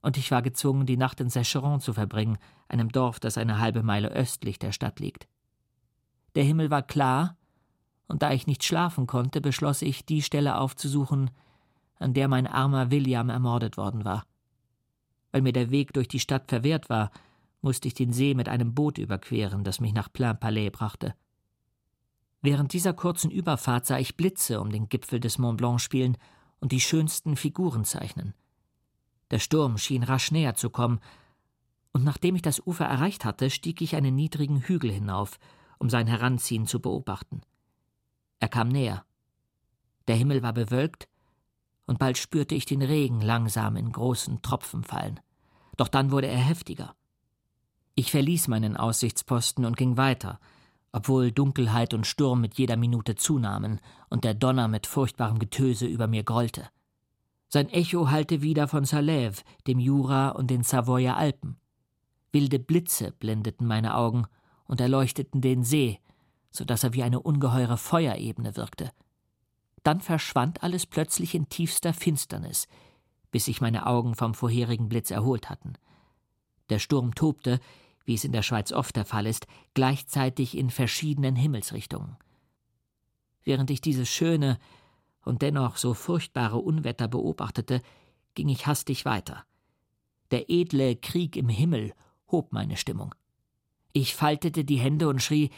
[0.01, 3.83] und ich war gezwungen, die Nacht in Secheron zu verbringen, einem Dorf, das eine halbe
[3.83, 5.27] Meile östlich der Stadt liegt.
[6.35, 7.37] Der Himmel war klar,
[8.07, 11.29] und da ich nicht schlafen konnte, beschloss ich, die Stelle aufzusuchen,
[11.99, 14.25] an der mein armer William ermordet worden war.
[15.31, 17.11] Weil mir der Weg durch die Stadt verwehrt war,
[17.61, 21.13] musste ich den See mit einem Boot überqueren, das mich nach Plain-Palais brachte.
[22.41, 26.17] Während dieser kurzen Überfahrt sah ich Blitze um den Gipfel des Mont Blanc spielen
[26.61, 28.33] und die schönsten Figuren zeichnen.
[29.31, 31.01] Der Sturm schien rasch näher zu kommen,
[31.93, 35.39] und nachdem ich das Ufer erreicht hatte, stieg ich einen niedrigen Hügel hinauf,
[35.77, 37.41] um sein Heranziehen zu beobachten.
[38.39, 39.03] Er kam näher.
[40.07, 41.09] Der Himmel war bewölkt,
[41.87, 45.19] und bald spürte ich den Regen langsam in großen Tropfen fallen.
[45.75, 46.95] Doch dann wurde er heftiger.
[47.95, 50.39] Ich verließ meinen Aussichtsposten und ging weiter,
[50.91, 56.07] obwohl Dunkelheit und Sturm mit jeder Minute zunahmen und der Donner mit furchtbarem Getöse über
[56.07, 56.67] mir grollte.
[57.47, 61.57] Sein Echo hallte wieder von Salève, dem Jura und den Savoyer Alpen.
[62.31, 64.25] Wilde Blitze blendeten meine Augen
[64.65, 65.99] und erleuchteten den See,
[66.49, 68.91] so dass er wie eine ungeheure Feuerebene wirkte.
[69.83, 72.67] Dann verschwand alles plötzlich in tiefster Finsternis,
[73.31, 75.73] bis sich meine Augen vom vorherigen Blitz erholt hatten.
[76.69, 77.59] Der Sturm tobte,
[78.05, 82.17] wie es in der Schweiz oft der Fall ist, gleichzeitig in verschiedenen Himmelsrichtungen.
[83.43, 84.57] Während ich dieses schöne
[85.23, 87.81] und dennoch so furchtbare Unwetter beobachtete,
[88.33, 89.45] ging ich hastig weiter.
[90.31, 91.93] Der edle Krieg im Himmel
[92.27, 93.13] hob meine Stimmung.
[93.93, 95.49] Ich faltete die Hände und schrie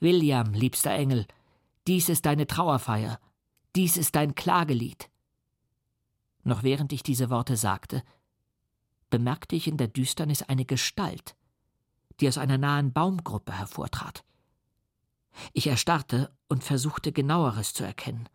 [0.00, 1.26] William, liebster Engel,
[1.86, 3.18] dies ist deine Trauerfeier,
[3.74, 5.10] dies ist dein Klagelied.
[6.42, 8.02] Noch während ich diese Worte sagte,
[9.08, 11.34] bemerkte ich in der Düsternis eine Gestalt,
[12.20, 14.24] die aus einer nahen Baumgruppe hervortrat.
[15.52, 18.28] Ich erstarrte und versuchte genaueres zu erkennen.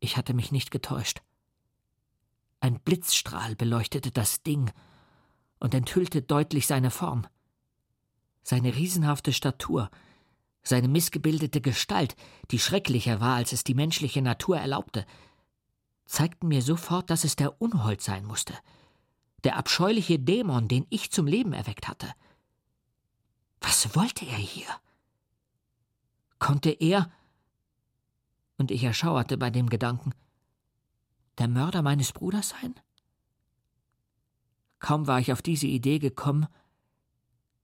[0.00, 1.22] Ich hatte mich nicht getäuscht.
[2.60, 4.70] Ein Blitzstrahl beleuchtete das Ding
[5.58, 7.26] und enthüllte deutlich seine Form.
[8.42, 9.90] Seine riesenhafte Statur,
[10.68, 12.16] Seine missgebildete Gestalt,
[12.50, 15.06] die schrecklicher war, als es die menschliche Natur erlaubte,
[16.06, 18.52] zeigten mir sofort, dass es der Unhold sein musste,
[19.44, 22.12] der abscheuliche Dämon, den ich zum Leben erweckt hatte.
[23.60, 24.68] Was wollte er hier?
[26.38, 27.10] Konnte er,
[28.58, 30.14] und ich erschauerte bei dem Gedanken,
[31.38, 32.74] der Mörder meines Bruders sein?
[34.78, 36.46] Kaum war ich auf diese Idee gekommen,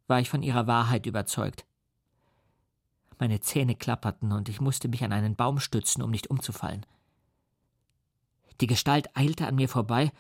[0.07, 1.65] war ich von ihrer Wahrheit überzeugt.
[3.19, 6.85] Meine Zähne klapperten und ich musste mich an einen Baum stützen, um nicht umzufallen.
[8.61, 10.13] Die Gestalt eilte an mir vorbei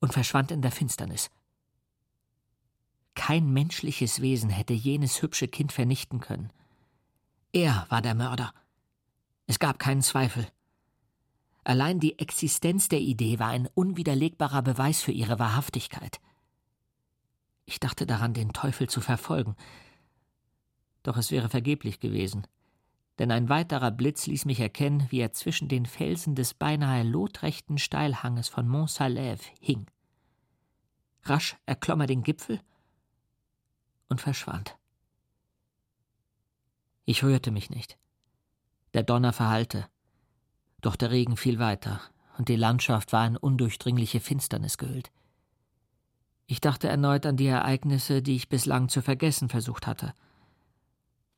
[0.00, 1.30] und verschwand in der Finsternis.
[3.20, 6.50] Kein menschliches Wesen hätte jenes hübsche Kind vernichten können.
[7.52, 8.54] Er war der Mörder.
[9.46, 10.46] Es gab keinen Zweifel.
[11.62, 16.18] Allein die Existenz der Idee war ein unwiderlegbarer Beweis für ihre Wahrhaftigkeit.
[17.66, 19.54] Ich dachte daran, den Teufel zu verfolgen.
[21.02, 22.46] Doch es wäre vergeblich gewesen,
[23.18, 27.76] denn ein weiterer Blitz ließ mich erkennen, wie er zwischen den Felsen des beinahe lotrechten
[27.76, 29.84] Steilhanges von Mont Salève hing.
[31.24, 32.60] Rasch erklomm er den Gipfel
[34.10, 34.76] und verschwand.
[37.06, 37.96] Ich rührte mich nicht.
[38.92, 39.86] Der Donner verhallte.
[40.82, 42.00] Doch der Regen fiel weiter,
[42.36, 45.10] und die Landschaft war in undurchdringliche Finsternis gehüllt.
[46.46, 50.12] Ich dachte erneut an die Ereignisse, die ich bislang zu vergessen versucht hatte.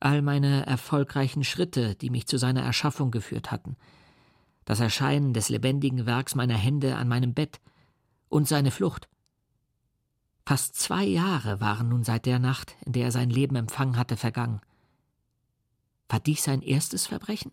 [0.00, 3.76] All meine erfolgreichen Schritte, die mich zu seiner Erschaffung geführt hatten,
[4.64, 7.60] das Erscheinen des lebendigen Werks meiner Hände an meinem Bett
[8.28, 9.08] und seine Flucht.
[10.44, 14.16] Fast zwei Jahre waren nun seit der Nacht, in der er sein Leben empfangen hatte,
[14.16, 14.60] vergangen.
[16.08, 17.52] War dies sein erstes Verbrechen?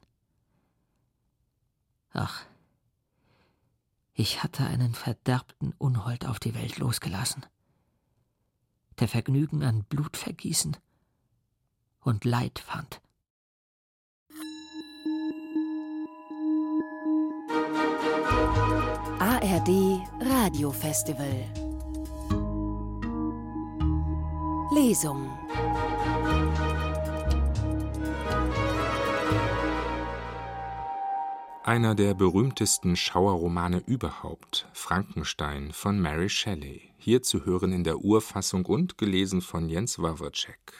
[2.11, 2.43] Ach,
[4.13, 7.45] ich hatte einen verderbten Unhold auf die Welt losgelassen,
[8.99, 10.75] der Vergnügen an Blutvergießen
[12.01, 13.01] und Leid fand.
[19.19, 21.58] ARD Radiofestival
[24.71, 25.27] Lesung
[31.63, 38.67] Einer der berühmtesten Schauerromane überhaupt, Frankenstein von Mary Shelley, hier zu hören in der Urfassung
[38.67, 40.73] und gelesen von Jens Wawrcek.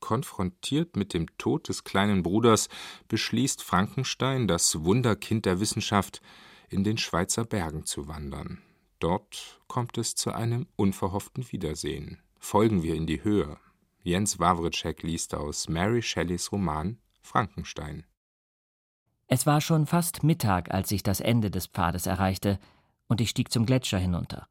[0.00, 2.68] Konfrontiert mit dem Tod des kleinen Bruders
[3.08, 6.20] beschließt Frankenstein, das Wunderkind der Wissenschaft,
[6.68, 8.60] in den Schweizer Bergen zu wandern.
[8.98, 12.18] Dort kommt es zu einem unverhofften Wiedersehen.
[12.44, 13.56] Folgen wir in die Höhe.
[14.02, 18.04] Jens Wawrcek liest aus Mary Shelleys Roman Frankenstein.
[19.26, 22.58] Es war schon fast Mittag, als ich das Ende des Pfades erreichte,
[23.08, 24.46] und ich stieg zum Gletscher hinunter.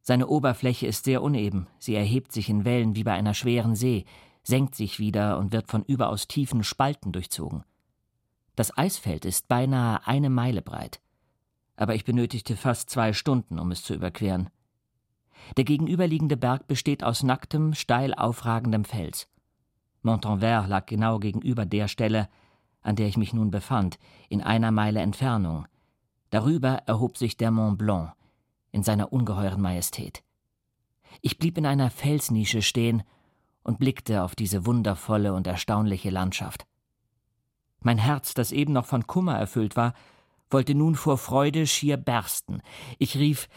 [0.00, 4.06] Seine Oberfläche ist sehr uneben, sie erhebt sich in Wellen wie bei einer schweren See,
[4.42, 7.62] senkt sich wieder und wird von überaus tiefen Spalten durchzogen.
[8.56, 11.02] Das Eisfeld ist beinahe eine Meile breit,
[11.76, 14.48] aber ich benötigte fast zwei Stunden, um es zu überqueren.
[15.56, 19.28] Der gegenüberliegende Berg besteht aus nacktem, steil aufragendem Fels.
[20.02, 22.28] Montanvert lag genau gegenüber der Stelle,
[22.80, 25.66] an der ich mich nun befand, in einer Meile Entfernung.
[26.30, 28.12] Darüber erhob sich der Mont Blanc
[28.72, 30.24] in seiner ungeheuren Majestät.
[31.20, 33.02] Ich blieb in einer Felsnische stehen
[33.62, 36.66] und blickte auf diese wundervolle und erstaunliche Landschaft.
[37.80, 39.94] Mein Herz, das eben noch von Kummer erfüllt war,
[40.50, 42.62] wollte nun vor Freude schier bersten.
[42.98, 43.48] Ich rief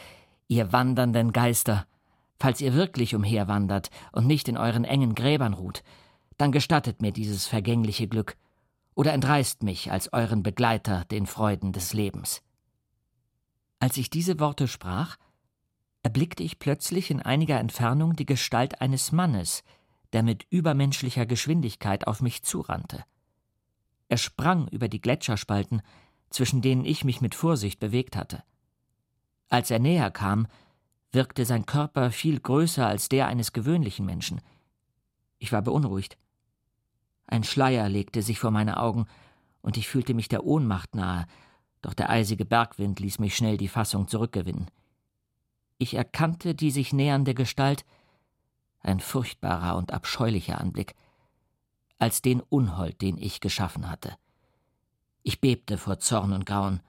[0.48, 1.88] Ihr wandernden Geister,
[2.40, 5.84] falls ihr wirklich umherwandert und nicht in euren engen Gräbern ruht,
[6.38, 8.38] dann gestattet mir dieses vergängliche Glück,
[8.94, 12.42] oder entreißt mich als euren Begleiter den Freuden des Lebens.
[13.80, 15.18] Als ich diese Worte sprach,
[16.02, 19.64] erblickte ich plötzlich in einiger Entfernung die Gestalt eines Mannes,
[20.14, 23.04] der mit übermenschlicher Geschwindigkeit auf mich zurannte.
[24.08, 25.82] Er sprang über die Gletscherspalten,
[26.30, 28.44] zwischen denen ich mich mit Vorsicht bewegt hatte.
[29.56, 30.48] Als er näher kam,
[31.14, 34.42] wirkte sein Körper viel größer als der eines gewöhnlichen Menschen.
[35.40, 36.18] Ich war beunruhigt.
[37.26, 39.06] Ein Schleier legte sich vor meine Augen,
[39.62, 41.26] und ich fühlte mich der Ohnmacht nahe,
[41.82, 44.70] doch der eisige Bergwind ließ mich schnell die Fassung zurückgewinnen.
[45.78, 47.86] Ich erkannte die sich nähernde Gestalt,
[48.82, 50.96] ein furchtbarer und abscheulicher Anblick,
[51.98, 54.18] als den Unhold, den ich geschaffen hatte.
[55.24, 56.82] Ich bebte vor Zorn und Grauen,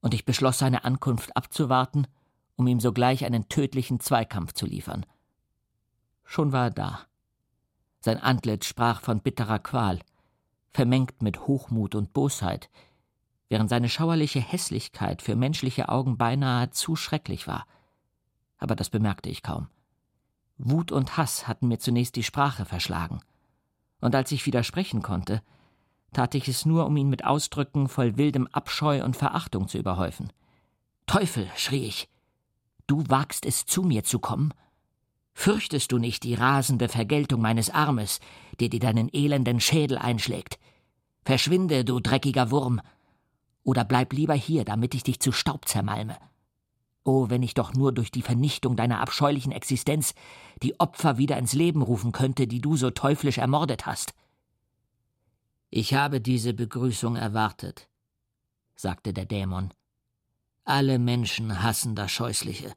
[0.00, 2.06] und ich beschloss, seine Ankunft abzuwarten,
[2.56, 5.06] um ihm sogleich einen tödlichen Zweikampf zu liefern.
[6.24, 7.00] Schon war er da.
[8.00, 10.00] Sein Antlitz sprach von bitterer Qual,
[10.72, 12.70] vermengt mit Hochmut und Bosheit,
[13.48, 17.66] während seine schauerliche Hässlichkeit für menschliche Augen beinahe zu schrecklich war.
[18.58, 19.68] Aber das bemerkte ich kaum.
[20.58, 23.20] Wut und Hass hatten mir zunächst die Sprache verschlagen.
[24.00, 25.42] Und als ich widersprechen konnte,
[26.12, 30.32] tat ich es nur, um ihn mit Ausdrücken voll wildem Abscheu und Verachtung zu überhäufen.
[31.06, 32.08] Teufel, schrie ich,
[32.86, 34.52] du wagst es zu mir zu kommen?
[35.32, 38.20] Fürchtest du nicht die rasende Vergeltung meines Armes,
[38.58, 40.58] der dir deinen elenden Schädel einschlägt?
[41.24, 42.80] Verschwinde, du dreckiger Wurm,
[43.62, 46.16] oder bleib lieber hier, damit ich dich zu Staub zermalme.
[47.04, 50.14] Oh, wenn ich doch nur durch die Vernichtung deiner abscheulichen Existenz
[50.62, 54.14] die Opfer wieder ins Leben rufen könnte, die du so teuflisch ermordet hast.
[55.70, 57.88] Ich habe diese Begrüßung erwartet,
[58.74, 59.74] sagte der Dämon.
[60.64, 62.72] Alle Menschen hassen das Scheußliche.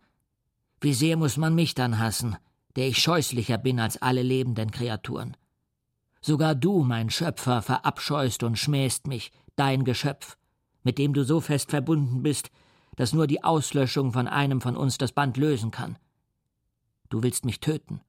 [0.82, 2.36] Wie sehr muss man mich dann hassen,
[2.76, 5.38] der ich scheußlicher bin als alle lebenden Kreaturen?
[6.22, 10.38] Sogar du, mein Schöpfer, verabscheust und schmähst mich, dein Geschöpf,
[10.84, 12.52] mit dem du so fest verbunden bist,
[12.98, 15.98] dass nur die Auslöschung von einem von uns das Band lösen kann.
[17.10, 18.02] Du willst mich töten.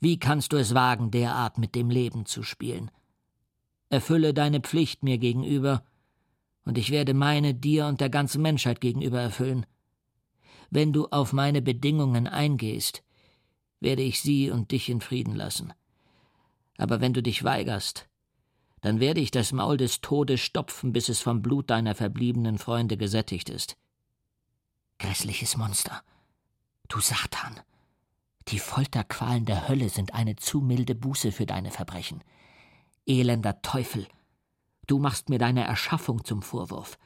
[0.00, 2.90] Wie kannst du es wagen, derart mit dem Leben zu spielen?
[3.92, 5.84] Erfülle deine Pflicht mir gegenüber,
[6.64, 9.66] und ich werde meine dir und der ganzen Menschheit gegenüber erfüllen.
[10.70, 13.02] Wenn du auf meine Bedingungen eingehst,
[13.80, 15.74] werde ich sie und dich in Frieden lassen.
[16.78, 18.08] Aber wenn du dich weigerst,
[18.80, 22.96] dann werde ich das Maul des Todes stopfen, bis es vom Blut deiner verbliebenen Freunde
[22.96, 23.76] gesättigt ist.
[24.98, 26.02] Grässliches Monster.
[26.88, 27.60] Du Satan.
[28.48, 32.24] Die Folterqualen der Hölle sind eine zu milde Buße für deine Verbrechen.
[33.06, 34.06] Elender Teufel,
[34.86, 36.98] du machst mir deine Erschaffung zum Vorwurf.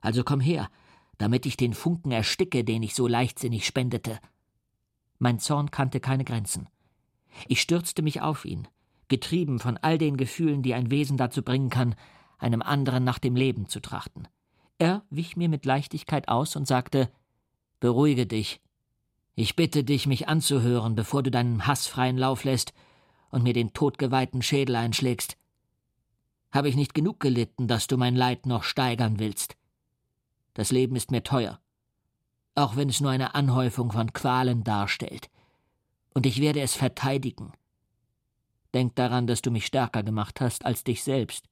[0.00, 0.68] Also komm her,
[1.16, 4.18] damit ich den Funken ersticke, den ich so leichtsinnig spendete.
[5.18, 6.68] Mein Zorn kannte keine Grenzen.
[7.46, 8.68] Ich stürzte mich auf ihn,
[9.08, 11.94] getrieben von all den Gefühlen, die ein Wesen dazu bringen kann,
[12.38, 14.28] einem anderen nach dem Leben zu trachten.
[14.76, 17.10] Er wich mir mit Leichtigkeit aus und sagte
[17.80, 18.60] Beruhige dich.
[19.34, 22.74] Ich bitte dich, mich anzuhören, bevor du deinen Hass freien Lauf lässt
[23.30, 25.36] und mir den todgeweihten Schädel einschlägst.
[26.50, 29.56] Habe ich nicht genug gelitten, dass du mein Leid noch steigern willst?
[30.54, 31.60] Das Leben ist mir teuer,
[32.54, 35.30] auch wenn es nur eine Anhäufung von Qualen darstellt,
[36.14, 37.52] und ich werde es verteidigen.
[38.74, 41.48] Denk daran, dass du mich stärker gemacht hast als dich selbst.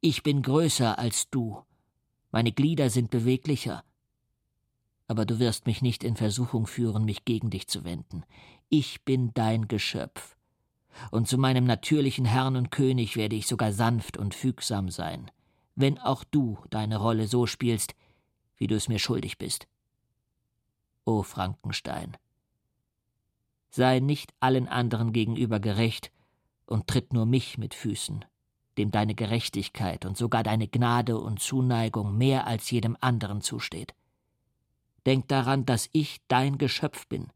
[0.00, 1.62] Ich bin größer als du,
[2.32, 3.84] meine Glieder sind beweglicher,
[5.08, 8.22] aber du wirst mich nicht in Versuchung führen, mich gegen dich zu wenden.
[8.68, 10.36] Ich bin dein Geschöpf,
[11.10, 15.30] und zu meinem natürlichen Herrn und König werde ich sogar sanft und fügsam sein,
[15.74, 17.94] wenn auch du deine Rolle so spielst,
[18.56, 19.66] wie du es mir schuldig bist.
[21.04, 22.16] O Frankenstein,
[23.70, 26.12] sei nicht allen anderen gegenüber gerecht
[26.66, 28.24] und tritt nur mich mit Füßen,
[28.78, 33.94] dem deine Gerechtigkeit und sogar deine Gnade und Zuneigung mehr als jedem anderen zusteht.
[35.06, 37.28] Denk daran, dass ich dein Geschöpf bin.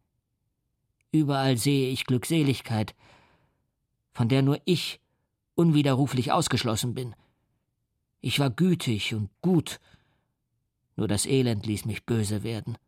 [1.10, 2.94] Überall sehe ich Glückseligkeit,
[4.14, 5.00] von der nur ich
[5.54, 7.14] unwiderruflich ausgeschlossen bin.
[8.20, 9.80] Ich war gütig und gut,
[10.96, 12.78] nur das Elend ließ mich böse werden.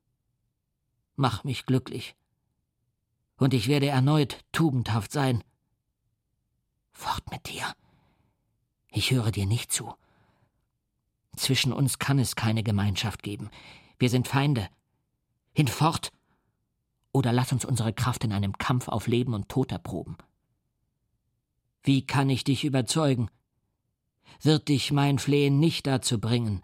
[1.17, 2.17] Mach mich glücklich,
[3.39, 5.45] und ich werde erneut tugendhaft sein.
[6.93, 7.75] Fort mit dir.
[8.91, 9.95] Ich höre dir nicht zu.
[11.37, 13.51] Zwischen uns kann es keine Gemeinschaft geben.
[13.99, 14.69] Wir sind Feinde.
[15.53, 16.12] Hinfort!
[17.12, 20.17] Oder lass uns unsere Kraft in einem Kampf auf Leben und Tod erproben.
[21.87, 23.31] Wie kann ich dich überzeugen?
[24.42, 26.61] Wird dich mein Flehen nicht dazu bringen,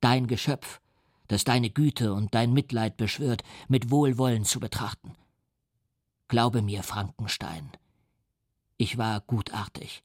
[0.00, 0.80] dein Geschöpf,
[1.26, 5.16] das deine Güte und dein Mitleid beschwört, mit Wohlwollen zu betrachten?
[6.28, 7.72] Glaube mir, Frankenstein,
[8.76, 10.04] ich war gutartig.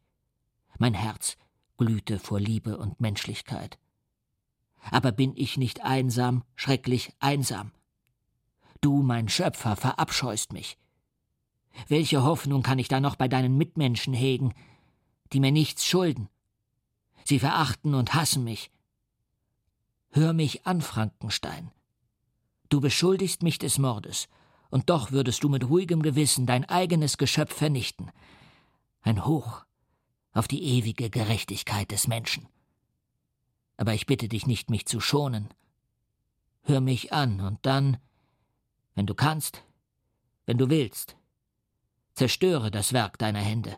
[0.80, 1.38] Mein Herz
[1.78, 3.78] glühte vor Liebe und Menschlichkeit.
[4.89, 7.71] Aber bin ich nicht einsam, schrecklich einsam?
[8.82, 10.80] Du, mein Schöpfer, verabscheust mich.
[11.88, 14.53] Welche Hoffnung kann ich da noch bei deinen Mitmenschen hegen,
[15.33, 16.29] die mir nichts schulden?
[17.23, 18.71] Sie verachten und hassen mich.
[20.11, 21.71] Hör mich an, Frankenstein.
[22.69, 24.27] Du beschuldigst mich des Mordes,
[24.69, 28.11] und doch würdest du mit ruhigem Gewissen dein eigenes Geschöpf vernichten.
[29.01, 29.65] Ein Hoch
[30.33, 32.47] auf die ewige Gerechtigkeit des Menschen.
[33.77, 35.49] Aber ich bitte dich nicht, mich zu schonen.
[36.63, 37.97] Hör mich an, und dann,
[38.95, 39.63] wenn du kannst,
[40.45, 41.15] wenn du willst,
[42.16, 43.76] zerstöre das Werk deiner Hände.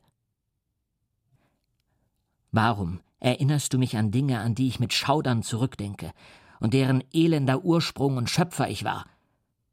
[2.51, 6.11] Warum erinnerst du mich an Dinge, an die ich mit Schaudern zurückdenke
[6.59, 9.05] und deren elender Ursprung und Schöpfer ich war?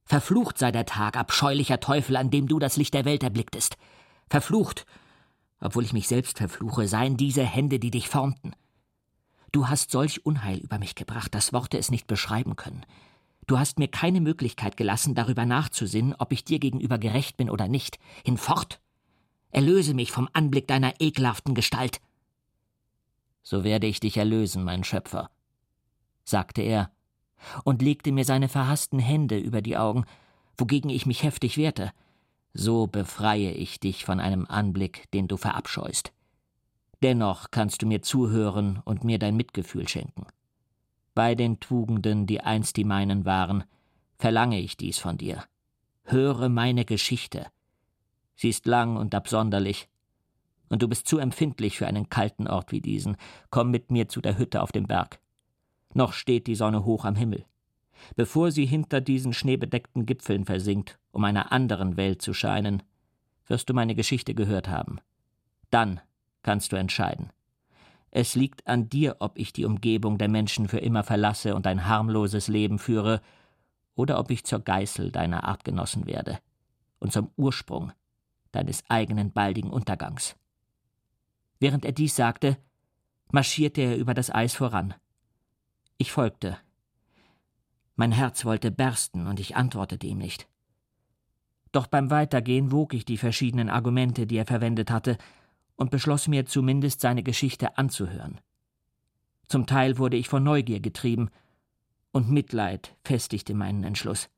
[0.05, 3.77] Verflucht sei der Tag, abscheulicher Teufel, an dem du das Licht der Welt erblicktest.
[4.29, 4.85] Verflucht,
[5.61, 8.53] obwohl ich mich selbst verfluche, seien diese Hände, die dich formten.
[9.53, 12.85] Du hast solch Unheil über mich gebracht, dass Worte es nicht beschreiben können.
[13.47, 17.69] Du hast mir keine Möglichkeit gelassen, darüber nachzusinnen, ob ich dir gegenüber gerecht bin oder
[17.69, 17.99] nicht.
[18.25, 18.81] Hinfort!
[19.51, 22.01] Erlöse mich vom Anblick deiner ekelhaften Gestalt.
[23.43, 25.31] So werde ich dich erlösen, mein Schöpfer,
[26.25, 26.91] sagte er
[27.63, 30.07] und legte mir seine verhassten Hände über die Augen,
[30.57, 31.93] wogegen ich mich heftig wehrte.
[32.55, 36.13] So befreie ich dich von einem Anblick, den du verabscheust.
[37.03, 40.27] Dennoch kannst du mir zuhören und mir dein Mitgefühl schenken.
[41.15, 43.65] Bei den Tugenden, die einst die meinen waren,
[44.19, 45.45] verlange ich dies von dir.
[46.03, 47.47] Höre meine Geschichte.
[48.35, 49.89] Sie ist lang und absonderlich,
[50.69, 53.17] und du bist zu empfindlich für einen kalten Ort wie diesen.
[53.51, 55.21] Komm mit mir zu der Hütte auf dem Berg.
[55.93, 57.45] Noch steht die Sonne hoch am Himmel.
[58.17, 62.83] Bevor sie hinter diesen schneebedeckten Gipfeln versinkt, um einer anderen Welt zu scheinen,
[63.47, 64.99] wirst du meine Geschichte gehört haben.
[65.71, 66.01] Dann
[66.43, 67.31] kannst du entscheiden.
[68.17, 71.89] Es liegt an dir, ob ich die Umgebung der Menschen für immer verlasse und ein
[71.89, 73.21] harmloses Leben führe,
[73.97, 76.39] oder ob ich zur Geißel deiner Artgenossen werde
[77.01, 77.93] und zum Ursprung
[78.53, 80.37] deines eigenen baldigen Untergangs.
[81.59, 82.57] Während er dies sagte,
[83.33, 84.95] marschierte er über das Eis voran.
[85.99, 86.57] Ich folgte.
[87.97, 90.49] Mein Herz wollte bersten, und ich antwortete ihm nicht.
[91.73, 95.19] Doch beim Weitergehen wog ich die verschiedenen Argumente, die er verwendet hatte,
[95.77, 98.41] und beschloss mir zumindest seine Geschichte anzuhören.
[99.49, 101.31] Zum Teil wurde ich von Neugier getrieben,
[102.12, 104.29] und Mitleid festigte meinen Entschluss.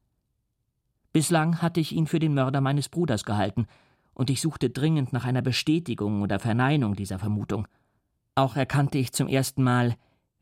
[1.12, 3.66] Bislang hatte ich ihn für den Mörder meines Bruders gehalten,
[4.14, 7.68] und ich suchte dringend nach einer Bestätigung oder Verneinung dieser Vermutung.
[8.34, 9.96] Auch erkannte ich zum ersten Mal,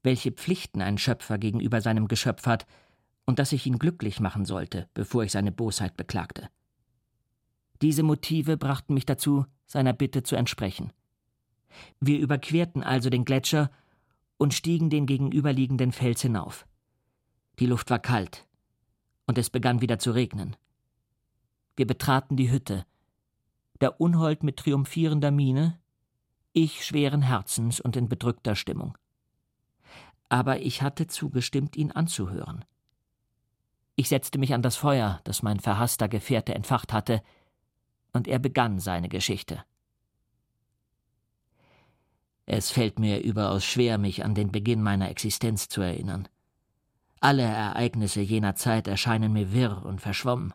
[0.04, 2.66] welche Pflichten ein Schöpfer gegenüber seinem Geschöpf hat,
[3.26, 6.48] und dass ich ihn glücklich machen sollte, bevor ich seine Bosheit beklagte.
[7.84, 10.90] Diese Motive brachten mich dazu, seiner Bitte zu entsprechen.
[12.00, 13.70] Wir überquerten also den Gletscher
[14.38, 16.66] und stiegen den gegenüberliegenden Fels hinauf.
[17.58, 18.48] Die Luft war kalt,
[19.26, 20.56] und es begann wieder zu regnen.
[21.76, 22.86] Wir betraten die Hütte,
[23.80, 25.78] der Unhold mit triumphierender Miene,
[26.52, 28.96] ich schweren Herzens und in bedrückter Stimmung
[30.34, 32.64] aber ich hatte zugestimmt, ihn anzuhören.
[33.94, 37.22] Ich setzte mich an das Feuer, das mein verhasster Gefährte entfacht hatte,
[38.14, 39.62] und er begann seine Geschichte.
[42.46, 46.28] Es fällt mir überaus schwer, mich an den Beginn meiner Existenz zu erinnern.
[47.20, 50.52] Alle Ereignisse jener Zeit erscheinen mir wirr und verschwommen.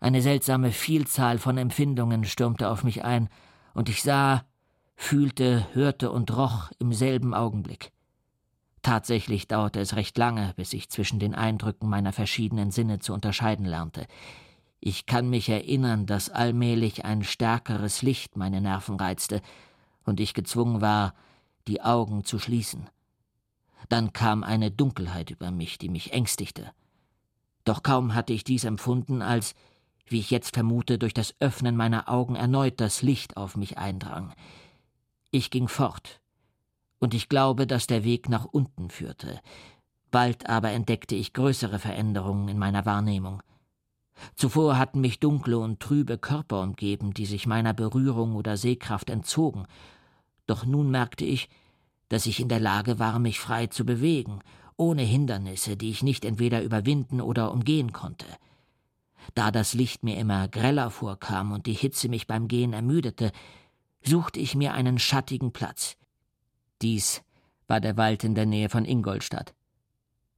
[0.00, 3.28] Eine seltsame Vielzahl von Empfindungen stürmte auf mich ein,
[3.74, 4.44] und ich sah,
[4.96, 7.92] fühlte, hörte und roch im selben Augenblick.
[8.80, 13.66] Tatsächlich dauerte es recht lange, bis ich zwischen den Eindrücken meiner verschiedenen Sinne zu unterscheiden
[13.66, 14.06] lernte.
[14.88, 19.42] Ich kann mich erinnern, dass allmählich ein stärkeres Licht meine Nerven reizte
[20.04, 21.12] und ich gezwungen war,
[21.66, 22.88] die Augen zu schließen.
[23.88, 26.70] Dann kam eine Dunkelheit über mich, die mich ängstigte.
[27.64, 29.56] Doch kaum hatte ich dies empfunden, als,
[30.06, 34.34] wie ich jetzt vermute, durch das Öffnen meiner Augen erneut das Licht auf mich eindrang.
[35.32, 36.20] Ich ging fort,
[37.00, 39.40] und ich glaube, dass der Weg nach unten führte.
[40.12, 43.42] Bald aber entdeckte ich größere Veränderungen in meiner Wahrnehmung.
[44.34, 49.66] Zuvor hatten mich dunkle und trübe Körper umgeben, die sich meiner Berührung oder Sehkraft entzogen,
[50.46, 51.48] doch nun merkte ich,
[52.08, 54.40] dass ich in der Lage war, mich frei zu bewegen,
[54.76, 58.26] ohne Hindernisse, die ich nicht entweder überwinden oder umgehen konnte.
[59.34, 63.32] Da das Licht mir immer greller vorkam und die Hitze mich beim Gehen ermüdete,
[64.02, 65.96] suchte ich mir einen schattigen Platz.
[66.80, 67.22] Dies
[67.66, 69.54] war der Wald in der Nähe von Ingolstadt.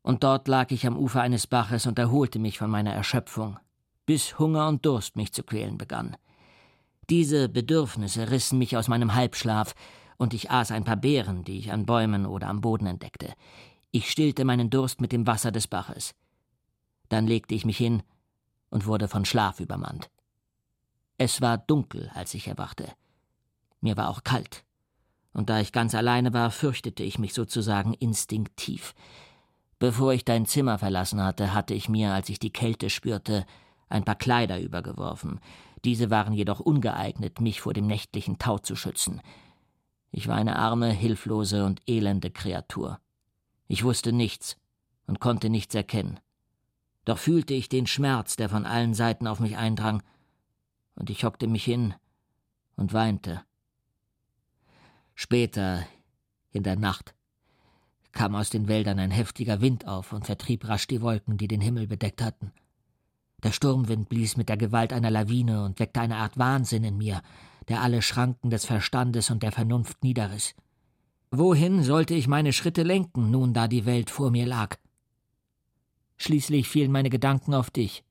[0.03, 3.59] Und dort lag ich am Ufer eines Baches und erholte mich von meiner Erschöpfung,
[4.09, 6.17] bis Hunger und Durst mich zu quälen begann.
[7.11, 9.75] Diese Bedürfnisse rissen mich aus meinem Halbschlaf,
[10.17, 13.35] und ich aß ein paar Beeren, die ich an Bäumen oder am Boden entdeckte.
[13.91, 16.15] Ich stillte meinen Durst mit dem Wasser des Baches.
[17.11, 18.03] Dann legte ich mich hin
[18.71, 20.11] und wurde von Schlaf übermannt.
[21.19, 22.89] Es war dunkel, als ich erwachte.
[23.83, 24.65] Mir war auch kalt
[25.35, 28.95] und da ich ganz alleine war, fürchtete ich mich sozusagen instinktiv.
[29.79, 33.47] Bevor ich dein Zimmer verlassen hatte, hatte ich mir, als ich die Kälte spürte,
[33.89, 35.41] ein paar Kleider übergeworfen.
[35.85, 39.21] Diese waren jedoch ungeeignet, mich vor dem nächtlichen Tau zu schützen.
[40.11, 43.01] Ich war eine arme, hilflose und elende Kreatur.
[43.67, 44.57] Ich wusste nichts
[45.07, 46.19] und konnte nichts erkennen.
[47.05, 50.03] Doch fühlte ich den Schmerz, der von allen Seiten auf mich eindrang,
[50.95, 51.95] und ich hockte mich hin
[52.77, 53.43] und weinte.
[55.15, 55.87] Später,
[56.51, 57.15] in der Nacht,
[58.13, 61.61] kam aus den Wäldern ein heftiger Wind auf und vertrieb rasch die Wolken, die den
[61.61, 62.53] Himmel bedeckt hatten.
[63.43, 67.23] Der Sturmwind blies mit der Gewalt einer Lawine und weckte eine Art Wahnsinn in mir,
[67.69, 70.55] der alle Schranken des Verstandes und der Vernunft niederriss.
[71.31, 74.77] Wohin sollte ich meine Schritte lenken, nun da die Welt vor mir lag?
[76.17, 78.03] Schließlich fielen meine Gedanken auf dich.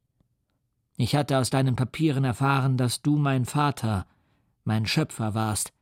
[0.96, 4.08] Ich hatte aus deinen Papieren erfahren, dass du mein Vater,
[4.64, 5.74] mein Schöpfer warst.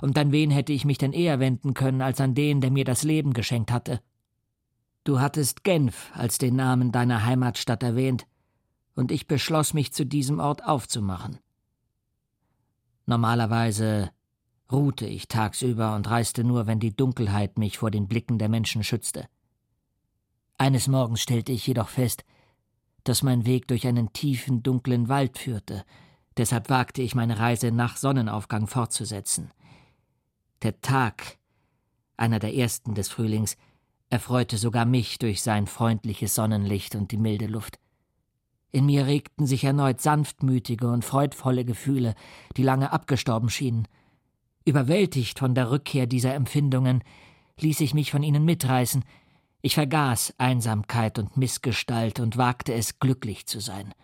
[0.00, 2.84] Und an wen hätte ich mich denn eher wenden können als an den, der mir
[2.84, 4.00] das Leben geschenkt hatte?
[5.04, 8.26] Du hattest Genf als den Namen deiner Heimatstadt erwähnt,
[8.96, 11.38] und ich beschloss mich zu diesem Ort aufzumachen.
[13.04, 14.10] Normalerweise
[14.72, 18.82] ruhte ich tagsüber und reiste nur, wenn die Dunkelheit mich vor den Blicken der Menschen
[18.82, 19.28] schützte.
[20.58, 22.24] Eines Morgens stellte ich jedoch fest,
[23.04, 25.84] dass mein Weg durch einen tiefen, dunklen Wald führte,
[26.36, 29.52] deshalb wagte ich meine Reise nach Sonnenaufgang fortzusetzen.
[30.62, 31.38] Der Tag,
[32.16, 33.56] einer der ersten des Frühlings,
[34.08, 37.78] erfreute sogar mich durch sein freundliches Sonnenlicht und die milde Luft.
[38.76, 42.14] In mir regten sich erneut sanftmütige und freudvolle Gefühle,
[42.58, 43.88] die lange abgestorben schienen.
[44.66, 47.02] Überwältigt von der Rückkehr dieser Empfindungen,
[47.58, 49.02] ließ ich mich von ihnen mitreißen.
[49.62, 53.94] Ich vergaß Einsamkeit und Missgestalt und wagte es, glücklich zu sein.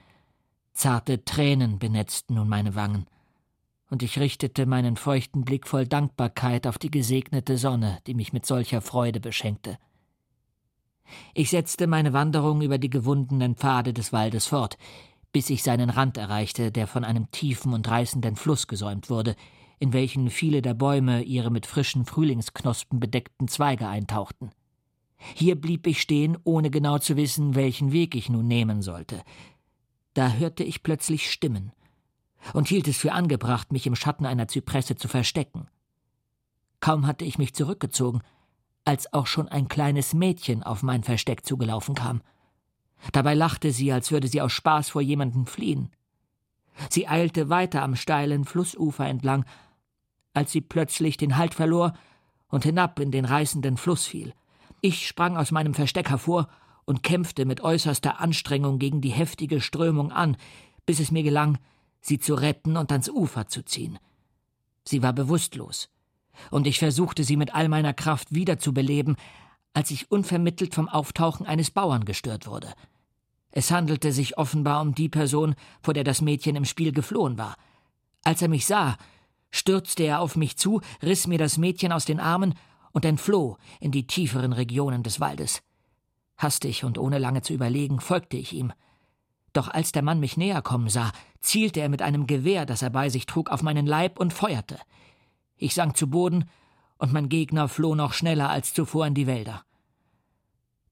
[0.73, 3.05] Zarte Tränen benetzten nun meine Wangen,
[3.91, 8.47] und ich richtete meinen feuchten Blick voll Dankbarkeit auf die gesegnete Sonne, die mich mit
[8.47, 9.77] solcher Freude beschenkte.
[11.35, 14.77] Ich setzte meine Wanderung über die gewundenen Pfade des Waldes fort,
[15.33, 19.35] bis ich seinen Rand erreichte, der von einem tiefen und reißenden Fluss gesäumt wurde,
[19.79, 24.51] in welchen viele der Bäume ihre mit frischen Frühlingsknospen bedeckten Zweige eintauchten.
[25.35, 29.23] Hier blieb ich stehen, ohne genau zu wissen, welchen Weg ich nun nehmen sollte.
[30.15, 31.73] Da hörte ich plötzlich Stimmen
[32.53, 35.69] und hielt es für angebracht, mich im Schatten einer Zypresse zu verstecken.
[36.81, 38.23] Kaum hatte ich mich zurückgezogen,
[38.85, 42.23] als auch schon ein kleines Mädchen auf mein Versteck zugelaufen kam.
[43.13, 45.91] Dabei lachte sie, als würde sie aus Spaß vor jemandem fliehen.
[46.89, 49.45] Sie eilte weiter am steilen Flussufer entlang,
[50.35, 51.95] als sie plötzlich den Halt verlor
[52.49, 54.33] und hinab in den reißenden Fluss fiel.
[54.81, 56.49] Ich sprang aus meinem Versteck hervor
[56.85, 60.37] und kämpfte mit äußerster Anstrengung gegen die heftige Strömung an,
[60.87, 61.59] bis es mir gelang,
[62.01, 63.99] sie zu retten und ans Ufer zu ziehen.
[64.85, 65.89] Sie war bewusstlos
[66.51, 69.17] und ich versuchte sie mit all meiner Kraft wiederzubeleben,
[69.75, 72.73] als ich unvermittelt vom Auftauchen eines Bauern gestört wurde.
[73.51, 77.57] Es handelte sich offenbar um die Person, vor der das Mädchen im Spiel geflohen war.
[78.25, 78.97] Als er mich sah,
[79.51, 82.55] stürzte er auf mich zu, riss mir das Mädchen aus den Armen
[82.93, 85.63] und entfloh in die tieferen Regionen des Waldes.
[86.39, 88.73] Hastig und ohne lange zu überlegen, folgte ich ihm.
[89.53, 92.91] Doch als der Mann mich näher kommen sah, zielte er mit einem Gewehr, das er
[92.91, 94.79] bei sich trug, auf meinen Leib und feuerte.
[95.63, 96.47] Ich sank zu Boden,
[96.99, 99.63] und mein Gegner floh noch schneller als zuvor in die Wälder.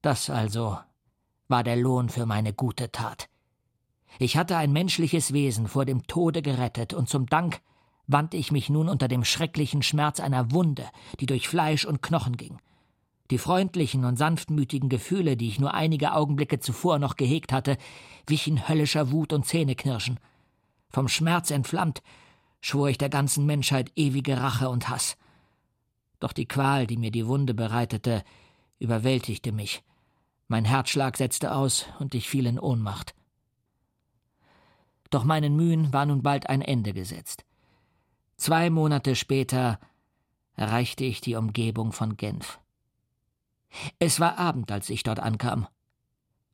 [0.01, 0.79] Das also
[1.49, 3.27] war der Lohn für meine gute Tat.
[4.17, 7.59] Ich hatte ein menschliches Wesen vor dem Tode gerettet, und zum Dank
[8.07, 10.87] wandte ich mich nun unter dem schrecklichen Schmerz einer Wunde,
[11.19, 12.57] die durch Fleisch und Knochen ging.
[13.29, 17.77] Die freundlichen und sanftmütigen Gefühle, die ich nur einige Augenblicke zuvor noch gehegt hatte,
[18.25, 20.17] wichen höllischer Wut und Zähneknirschen.
[20.89, 22.01] Vom Schmerz entflammt
[22.61, 25.17] schwor ich der ganzen Menschheit ewige Rache und Hass.
[26.19, 28.23] Doch die Qual, die mir die Wunde bereitete,
[28.79, 29.83] überwältigte mich.
[30.47, 33.15] Mein Herzschlag setzte aus und ich fiel in Ohnmacht.
[35.09, 37.43] Doch meinen Mühen war nun bald ein Ende gesetzt.
[38.37, 39.79] Zwei Monate später
[40.55, 42.59] erreichte ich die Umgebung von Genf.
[43.99, 45.67] Es war Abend, als ich dort ankam,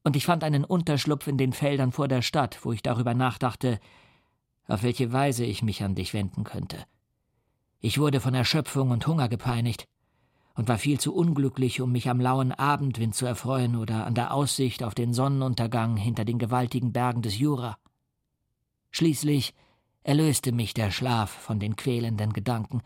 [0.03, 3.79] und ich fand einen Unterschlupf in den Feldern vor der Stadt, wo ich darüber nachdachte,
[4.67, 6.85] auf welche Weise ich mich an dich wenden könnte.
[7.79, 9.87] Ich wurde von Erschöpfung und Hunger gepeinigt
[10.55, 14.33] und war viel zu unglücklich, um mich am lauen Abendwind zu erfreuen oder an der
[14.33, 17.77] Aussicht auf den Sonnenuntergang hinter den gewaltigen Bergen des Jura.
[18.89, 19.53] Schließlich
[20.03, 22.81] erlöste mich der Schlaf von den quälenden Gedanken,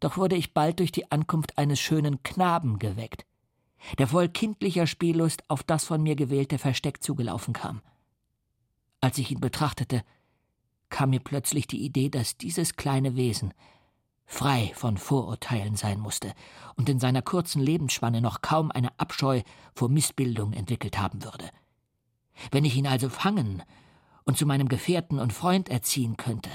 [0.00, 3.24] doch wurde ich bald durch die Ankunft eines schönen Knaben geweckt,
[3.98, 7.80] der voll kindlicher Spiellust auf das von mir gewählte Versteck zugelaufen kam.
[9.00, 10.02] Als ich ihn betrachtete,
[10.88, 13.52] kam mir plötzlich die Idee, dass dieses kleine Wesen
[14.26, 16.34] frei von Vorurteilen sein musste
[16.74, 19.42] und in seiner kurzen Lebensspanne noch kaum eine Abscheu
[19.74, 21.48] vor Missbildung entwickelt haben würde.
[22.50, 23.62] Wenn ich ihn also fangen
[24.24, 26.50] und zu meinem Gefährten und Freund erziehen könnte,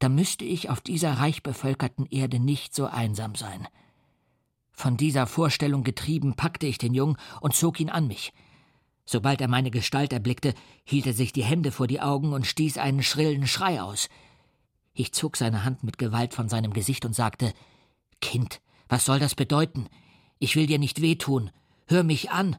[0.00, 3.68] dann müsste ich auf dieser reich bevölkerten Erde nicht so einsam sein.
[4.72, 8.32] Von dieser Vorstellung getrieben, packte ich den Jungen und zog ihn an mich.
[9.04, 12.78] Sobald er meine Gestalt erblickte, hielt er sich die Hände vor die Augen und stieß
[12.78, 14.08] einen schrillen Schrei aus.
[14.94, 17.52] Ich zog seine Hand mit Gewalt von seinem Gesicht und sagte
[18.20, 19.88] Kind, was soll das bedeuten?
[20.38, 21.50] Ich will dir nicht wehtun.
[21.86, 22.56] Hör mich an.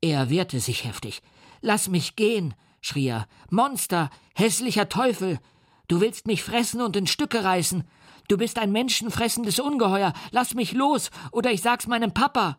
[0.00, 1.22] Er wehrte sich heftig.
[1.60, 3.28] Lass mich gehen, schrie er.
[3.50, 5.38] Monster, hässlicher Teufel.
[5.86, 7.84] Du willst mich fressen und in Stücke reißen.
[8.28, 10.12] Du bist ein menschenfressendes Ungeheuer.
[10.30, 12.58] Lass mich los, oder ich sag's meinem Papa.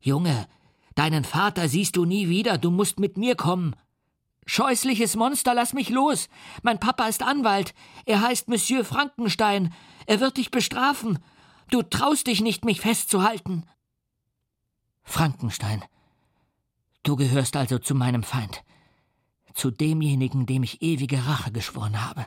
[0.00, 0.46] Junge,
[0.96, 3.76] Deinen Vater siehst du nie wieder, du musst mit mir kommen.
[4.46, 6.28] Scheußliches Monster, lass mich los.
[6.62, 7.74] Mein Papa ist Anwalt.
[8.06, 9.74] Er heißt Monsieur Frankenstein.
[10.06, 11.18] Er wird dich bestrafen.
[11.70, 13.64] Du traust dich nicht, mich festzuhalten.
[15.02, 15.84] Frankenstein.
[17.02, 18.64] Du gehörst also zu meinem Feind.
[19.52, 22.26] Zu demjenigen, dem ich ewige Rache geschworen habe.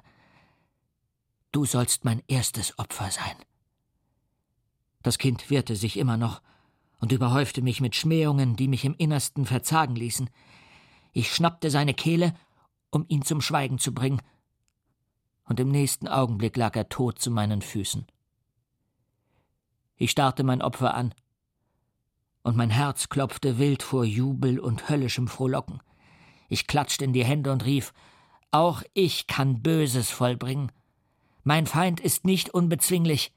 [1.51, 3.35] Du sollst mein erstes Opfer sein.
[5.01, 6.41] Das Kind wehrte sich immer noch
[6.99, 10.29] und überhäufte mich mit Schmähungen, die mich im Innersten verzagen ließen.
[11.13, 12.33] Ich schnappte seine Kehle,
[12.91, 14.21] um ihn zum Schweigen zu bringen,
[15.45, 18.05] und im nächsten Augenblick lag er tot zu meinen Füßen.
[19.95, 21.13] Ich starrte mein Opfer an,
[22.43, 25.81] und mein Herz klopfte wild vor Jubel und höllischem Frohlocken.
[26.47, 27.93] Ich klatschte in die Hände und rief
[28.51, 30.71] Auch ich kann Böses vollbringen.
[31.43, 33.31] Mein Feind ist nicht unbezwinglich.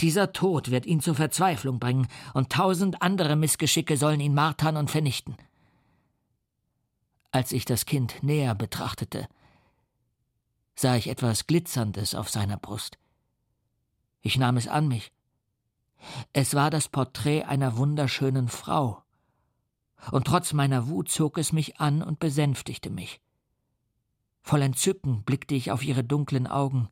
[0.00, 4.90] Dieser Tod wird ihn zur Verzweiflung bringen, und tausend andere Missgeschicke sollen ihn martern und
[4.90, 5.36] vernichten.
[7.32, 9.28] Als ich das Kind näher betrachtete,
[10.74, 12.98] sah ich etwas Glitzerndes auf seiner Brust.
[14.22, 15.12] Ich nahm es an mich.
[16.32, 19.02] Es war das Porträt einer wunderschönen Frau.
[20.10, 23.20] Und trotz meiner Wut zog es mich an und besänftigte mich.
[24.40, 26.88] Voll Entzücken blickte ich auf ihre dunklen Augen,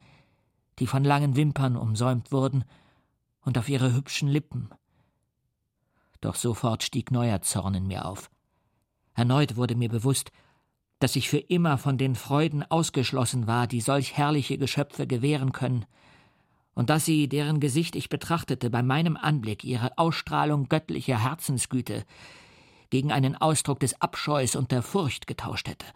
[0.78, 2.64] die von langen Wimpern umsäumt wurden,
[3.48, 4.68] und auf ihre hübschen Lippen.
[6.20, 8.30] Doch sofort stieg neuer Zorn in mir auf.
[9.14, 10.32] Erneut wurde mir bewusst,
[10.98, 15.86] dass ich für immer von den Freuden ausgeschlossen war, die solch herrliche Geschöpfe gewähren können,
[16.74, 22.04] und dass sie, deren Gesicht ich betrachtete, bei meinem Anblick ihre Ausstrahlung göttlicher Herzensgüte
[22.90, 25.86] gegen einen Ausdruck des Abscheus und der Furcht getauscht hätte.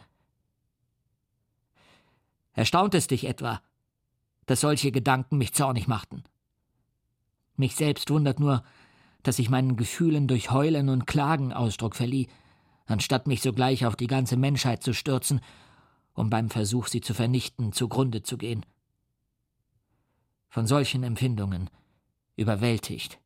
[2.54, 3.60] Erstaunt es dich etwa,
[4.46, 6.24] dass solche Gedanken mich zornig machten?
[7.56, 8.64] Mich selbst wundert nur,
[9.22, 12.28] dass ich meinen Gefühlen durch Heulen und Klagen Ausdruck verlieh,
[12.86, 15.40] anstatt mich sogleich auf die ganze Menschheit zu stürzen,
[16.14, 18.66] um beim Versuch, sie zu vernichten, zugrunde zu gehen.
[20.48, 21.70] Von solchen Empfindungen,
[22.36, 23.18] überwältigt,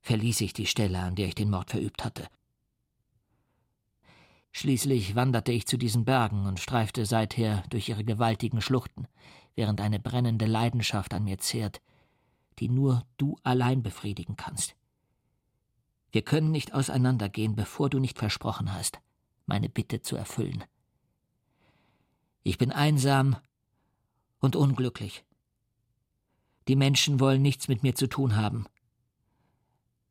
[0.00, 2.26] verließ ich die Stelle, an der ich den Mord verübt hatte.
[4.52, 9.06] Schließlich wanderte ich zu diesen Bergen und streifte seither durch ihre gewaltigen Schluchten,
[9.54, 11.80] während eine brennende Leidenschaft an mir zehrt,
[12.58, 14.74] die nur du allein befriedigen kannst.
[16.10, 19.00] Wir können nicht auseinandergehen, bevor du nicht versprochen hast,
[19.46, 20.64] meine Bitte zu erfüllen.
[22.42, 23.36] Ich bin einsam
[24.40, 25.24] und unglücklich.
[26.66, 28.66] Die Menschen wollen nichts mit mir zu tun haben.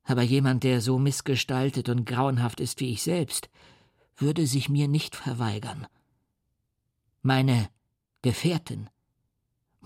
[0.04, 3.50] Aber jemand, der so missgestaltet und grauenhaft ist wie ich selbst,
[4.16, 5.88] würde sich mir nicht verweigern.
[7.22, 7.70] Meine
[8.22, 8.90] Gefährtin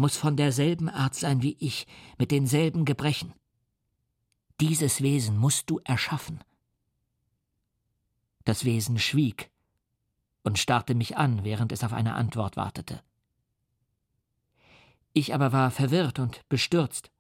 [0.02, 1.88] muss von derselben Art sein wie ich,
[2.18, 3.34] mit denselben Gebrechen.
[4.60, 6.43] Dieses Wesen musst du erschaffen.
[8.43, 9.52] Das Wesen schwieg
[10.43, 13.02] und starrte mich an, während es auf eine Antwort wartete.
[15.14, 17.12] Ich aber war verwirrt und bestürzt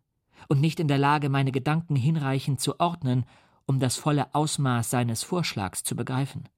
[0.47, 3.25] und nicht in der Lage, meine Gedanken hinreichend zu ordnen,
[3.67, 6.49] um das volle Ausmaß seines Vorschlags zu begreifen.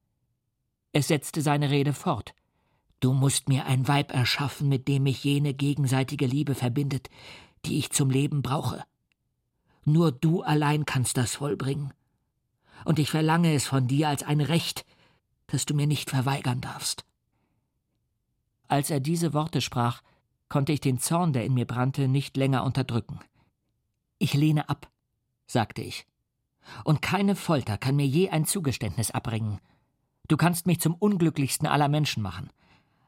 [0.92, 2.34] Es setzte seine Rede fort.
[3.04, 7.10] Du musst mir ein Weib erschaffen, mit dem mich jene gegenseitige Liebe verbindet,
[7.66, 8.82] die ich zum Leben brauche.
[9.84, 11.92] Nur du allein kannst das vollbringen.
[12.86, 14.86] Und ich verlange es von dir als ein Recht,
[15.48, 17.04] das du mir nicht verweigern darfst.
[18.68, 20.00] Als er diese Worte sprach,
[20.48, 23.20] konnte ich den Zorn, der in mir brannte, nicht länger unterdrücken.
[24.16, 24.90] Ich lehne ab,
[25.46, 26.06] sagte ich.
[26.84, 29.60] Und keine Folter kann mir je ein Zugeständnis abbringen.
[30.26, 32.48] Du kannst mich zum unglücklichsten aller Menschen machen,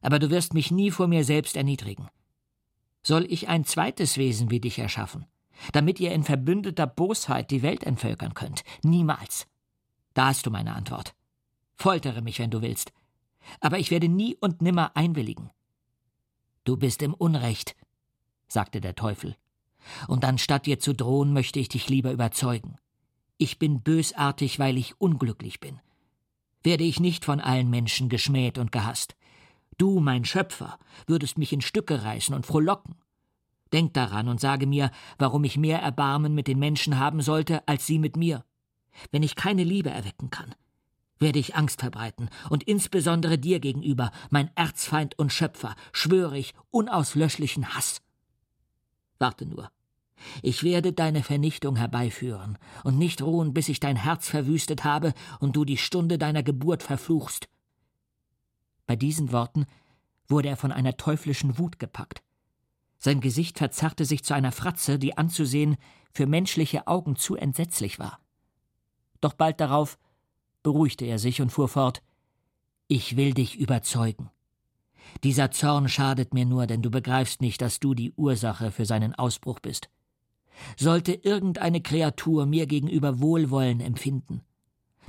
[0.06, 2.08] aber du wirst mich nie vor mir selbst erniedrigen.
[3.02, 5.26] Soll ich ein zweites Wesen wie dich erschaffen,
[5.72, 8.62] damit ihr in verbündeter Bosheit die Welt entvölkern könnt?
[8.84, 9.48] Niemals.
[10.14, 11.16] Da hast du meine Antwort.
[11.74, 12.92] Foltere mich, wenn du willst,
[13.60, 15.50] aber ich werde nie und nimmer einwilligen.
[16.62, 17.74] Du bist im Unrecht,
[18.46, 19.34] sagte der Teufel,
[20.06, 22.76] und anstatt dir zu drohen, möchte ich dich lieber überzeugen.
[23.38, 25.80] Ich bin bösartig, weil ich unglücklich bin
[26.66, 29.16] werde ich nicht von allen Menschen geschmäht und gehasst.
[29.78, 32.94] Du, mein Schöpfer, würdest mich in Stücke reißen und frohlocken.
[33.72, 37.86] Denk daran und sage mir, warum ich mehr Erbarmen mit den Menschen haben sollte, als
[37.86, 38.44] sie mit mir.
[39.10, 40.54] Wenn ich keine Liebe erwecken kann,
[41.18, 47.74] werde ich Angst verbreiten, und insbesondere dir gegenüber, mein Erzfeind und Schöpfer, schwöre ich unauslöschlichen
[47.74, 48.00] Hass.
[49.18, 49.70] Warte nur,
[50.42, 55.56] ich werde deine Vernichtung herbeiführen und nicht ruhen, bis ich dein Herz verwüstet habe und
[55.56, 57.48] du die Stunde deiner Geburt verfluchst.
[58.86, 59.66] Bei diesen Worten
[60.28, 62.22] wurde er von einer teuflischen Wut gepackt.
[62.98, 65.76] Sein Gesicht verzerrte sich zu einer Fratze, die anzusehen
[66.12, 68.20] für menschliche Augen zu entsetzlich war.
[69.20, 69.98] Doch bald darauf
[70.62, 72.02] beruhigte er sich und fuhr fort
[72.88, 74.30] Ich will dich überzeugen.
[75.22, 79.14] Dieser Zorn schadet mir nur, denn du begreifst nicht, dass du die Ursache für seinen
[79.14, 79.88] Ausbruch bist.
[80.76, 84.40] Sollte irgendeine Kreatur mir gegenüber Wohlwollen empfinden,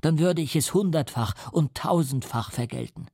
[0.01, 3.07] dann würde ich es hundertfach und tausendfach vergelten.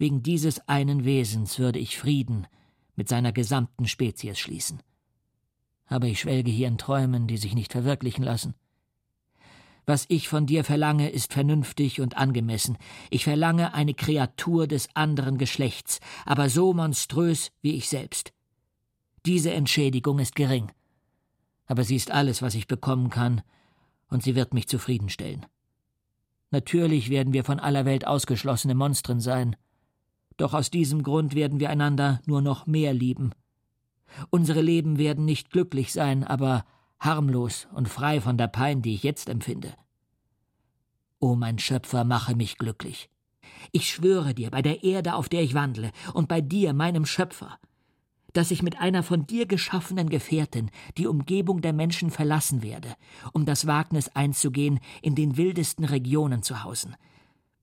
[0.00, 2.46] Wegen dieses einen Wesens würde ich Frieden
[2.96, 4.82] mit seiner gesamten Spezies schließen.
[5.84, 8.54] Aber ich schwelge hier in Träumen, die sich nicht verwirklichen lassen.
[9.84, 12.78] Was ich von dir verlange, ist vernünftig und angemessen.
[13.10, 18.32] Ich verlange eine Kreatur des anderen Geschlechts, aber so monströs wie ich selbst.
[19.26, 20.72] Diese Entschädigung ist gering.
[21.66, 23.42] Aber sie ist alles, was ich bekommen kann,
[24.08, 25.44] und sie wird mich zufriedenstellen.
[26.50, 29.56] Natürlich werden wir von aller Welt ausgeschlossene Monstren sein.
[30.40, 33.32] Doch aus diesem Grund werden wir einander nur noch mehr lieben.
[34.30, 36.64] Unsere Leben werden nicht glücklich sein, aber
[36.98, 39.74] harmlos und frei von der Pein, die ich jetzt empfinde.
[41.18, 43.10] O mein Schöpfer, mache mich glücklich.
[43.70, 47.58] Ich schwöre dir bei der Erde, auf der ich wandle, und bei dir, meinem Schöpfer,
[48.32, 52.94] dass ich mit einer von dir geschaffenen Gefährtin die Umgebung der Menschen verlassen werde,
[53.34, 56.96] um das Wagnis einzugehen, in den wildesten Regionen zu hausen.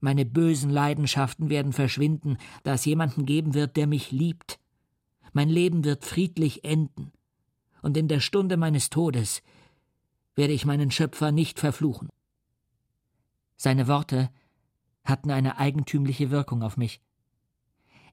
[0.00, 4.60] Meine bösen Leidenschaften werden verschwinden, da es jemanden geben wird, der mich liebt.
[5.32, 7.12] Mein Leben wird friedlich enden
[7.82, 9.42] und in der Stunde meines Todes
[10.34, 12.08] werde ich meinen Schöpfer nicht verfluchen.
[13.56, 14.30] Seine Worte
[15.04, 17.00] hatten eine eigentümliche Wirkung auf mich.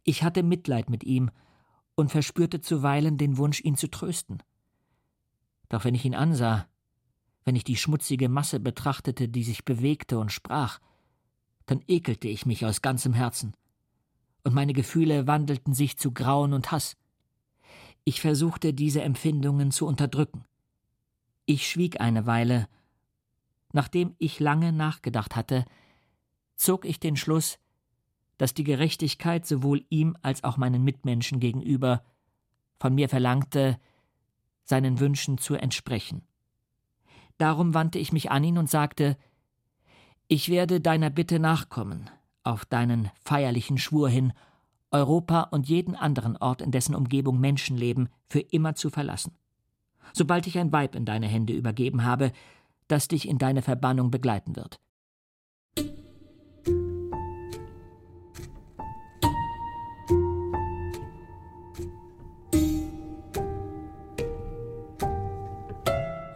[0.03, 1.29] Ich hatte Mitleid mit ihm
[1.95, 4.41] und verspürte zuweilen den Wunsch, ihn zu trösten.
[5.69, 6.67] Doch wenn ich ihn ansah,
[7.43, 10.79] wenn ich die schmutzige Masse betrachtete, die sich bewegte und sprach,
[11.65, 13.53] dann ekelte ich mich aus ganzem Herzen,
[14.43, 16.95] und meine Gefühle wandelten sich zu Grauen und Hass.
[18.03, 20.45] Ich versuchte, diese Empfindungen zu unterdrücken.
[21.47, 22.67] Ich schwieg eine Weile.
[23.73, 25.65] Nachdem ich lange nachgedacht hatte,
[26.55, 27.57] zog ich den Schluss,
[28.37, 32.03] dass die Gerechtigkeit sowohl ihm als auch meinen Mitmenschen gegenüber
[32.79, 33.79] von mir verlangte,
[34.63, 36.21] seinen Wünschen zu entsprechen.
[37.37, 39.17] Darum wandte ich mich an ihn und sagte
[40.27, 42.09] Ich werde deiner Bitte nachkommen,
[42.43, 44.33] auf deinen feierlichen Schwur hin
[44.89, 49.33] Europa und jeden anderen Ort, in dessen Umgebung Menschen leben, für immer zu verlassen.
[50.13, 52.31] Sobald ich ein Weib in deine Hände übergeben habe,
[52.87, 54.79] das dich in deine Verbannung begleiten wird.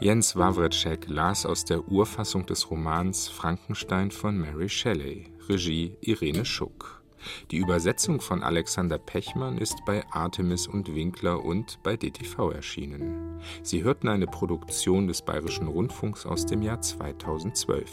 [0.02, 7.04] Jens Wawritschek las aus der Urfassung des Romans Frankenstein von Mary Shelley, Regie Irene Schuck.
[7.52, 13.41] Die Übersetzung von Alexander Pechmann ist bei Artemis und Winkler und bei DTV erschienen.
[13.62, 17.91] Sie hörten eine Produktion des Bayerischen Rundfunks aus dem Jahr 2012.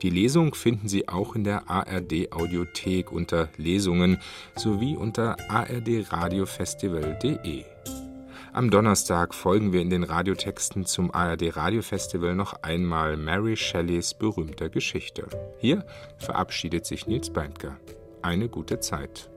[0.00, 4.22] Die Lesung finden Sie auch in der ARD Audiothek unter Lesungen
[4.54, 7.66] sowie unter ardradiofestival.de.
[8.56, 14.70] Am Donnerstag folgen wir in den Radiotexten zum ARD Radiofestival noch einmal Mary Shelleys berühmter
[14.70, 15.26] Geschichte.
[15.58, 15.84] Hier
[16.16, 17.76] verabschiedet sich Nils Beindker
[18.22, 19.28] eine gute Zeit.